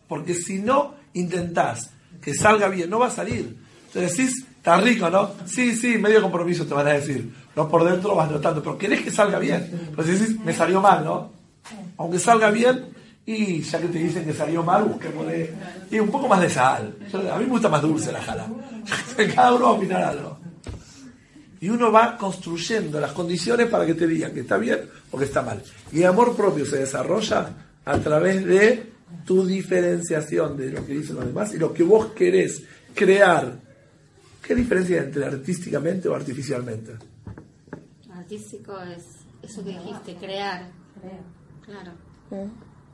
[0.08, 1.90] Porque si no intentás
[2.22, 3.54] que salga bien, no va a salir.
[3.92, 5.32] Te decís, está rico, ¿no?
[5.44, 7.34] Sí, sí, medio compromiso te van a decir.
[7.54, 9.90] No por dentro vas notando, pero querés que salga bien.
[9.94, 11.37] Pues decís, me salió mal, ¿no?
[11.96, 12.86] Aunque salga bien,
[13.26, 15.54] y ya que te dicen que salió mal, busquemos de,
[15.90, 16.94] y un poco más de sal.
[17.12, 18.46] Yo- a mí me gusta más dulce la jala.
[19.34, 20.38] Cada uno va a opinar algo.
[21.60, 25.24] Y uno va construyendo las condiciones para que te digan que está bien o que
[25.24, 25.60] está mal.
[25.92, 27.50] Y el amor propio se desarrolla
[27.84, 28.92] a través de
[29.26, 32.62] tu diferenciación de lo que dicen los demás y lo que vos querés
[32.94, 33.58] crear.
[34.40, 36.92] ¿Qué diferencia hay entre artísticamente o artificialmente?
[38.14, 39.04] Artístico es
[39.42, 40.70] eso que dijiste, crear.
[41.68, 41.92] Claro.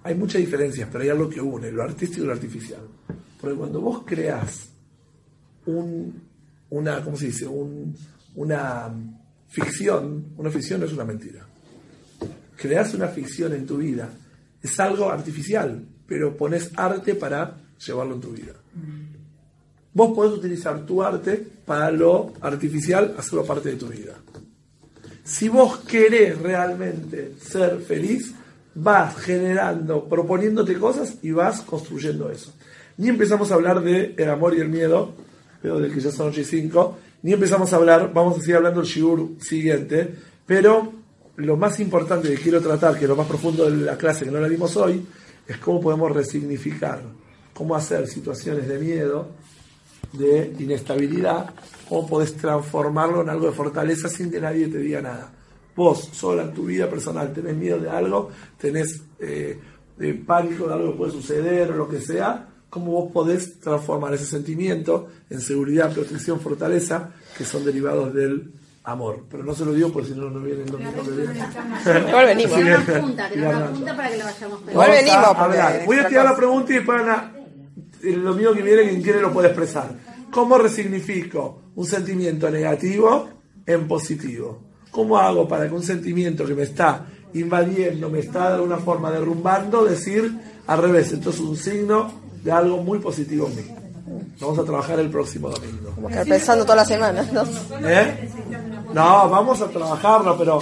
[0.02, 2.80] Hay muchas diferencias, pero hay algo que une, lo artístico y lo artificial.
[3.40, 4.68] Porque cuando vos creás
[5.66, 6.22] un,
[6.70, 7.46] una, ¿cómo se dice?
[7.46, 7.96] Un-
[8.34, 8.92] una
[9.48, 11.46] ficción, una ficción no es una mentira.
[12.56, 14.10] Creás una ficción en tu vida,
[14.62, 17.56] es algo artificial, pero pones arte para
[17.86, 18.52] llevarlo en tu vida.
[19.92, 24.14] Vos podés utilizar tu arte para lo artificial, hacerlo parte de tu vida.
[25.22, 28.34] Si vos querés realmente ser feliz,
[28.74, 32.52] vas generando, proponiéndote cosas y vas construyendo eso.
[32.96, 35.14] Ni empezamos a hablar de el amor y el miedo,
[35.60, 38.56] pero del que ya son 8 y 5, ni empezamos a hablar, vamos a seguir
[38.56, 40.14] hablando del shiur siguiente,
[40.46, 40.92] pero
[41.36, 44.30] lo más importante que quiero tratar, que es lo más profundo de la clase que
[44.30, 45.04] no la dimos hoy,
[45.46, 47.02] es cómo podemos resignificar,
[47.52, 49.28] cómo hacer situaciones de miedo,
[50.12, 51.54] de inestabilidad,
[51.88, 55.32] cómo podés transformarlo en algo de fortaleza sin que nadie te diga nada.
[55.76, 59.58] Vos, sola en tu vida personal, tenés miedo de algo, tenés eh,
[59.98, 64.14] de pánico de algo que puede suceder o lo que sea, cómo vos podés transformar
[64.14, 68.52] ese sentimiento en seguridad, protección, fortaleza, que son derivados del
[68.84, 69.24] amor.
[69.30, 72.08] Pero no se lo digo porque si no, no viene el domingo que viene.
[72.08, 72.54] Igual venimos.
[72.56, 73.28] Sí, Una punta,
[73.72, 74.70] punta para que lo vayamos pensando.
[74.72, 75.82] Igual venimos, a porque hablar.
[75.86, 77.32] Voy a tirar la pregunta y después van a-
[78.02, 79.90] el domingo que viene quien quiere lo puede expresar.
[80.30, 83.28] ¿Cómo resignifico un sentimiento negativo
[83.66, 84.62] en positivo?
[84.94, 89.10] ¿Cómo hago para que un sentimiento que me está invadiendo, me está de alguna forma
[89.10, 90.32] derrumbando, decir
[90.68, 91.12] al revés?
[91.12, 92.12] Esto es un signo
[92.44, 93.62] de algo muy positivo en mí.
[94.40, 95.92] Vamos a trabajar el próximo domingo.
[96.06, 97.42] A quedar pensando toda la semana, ¿no?
[97.82, 98.30] ¿Eh?
[98.92, 100.60] No, vamos a trabajarlo, pero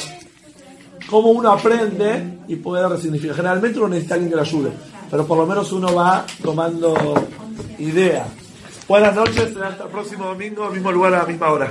[1.11, 3.37] cómo uno aprende y puede resignificar.
[3.37, 4.71] Generalmente uno necesita alguien que lo ayude,
[5.11, 6.95] pero por lo menos uno va tomando
[7.79, 8.27] idea.
[8.89, 11.71] Buenas noches, será hasta el próximo domingo, mismo lugar a la misma hora.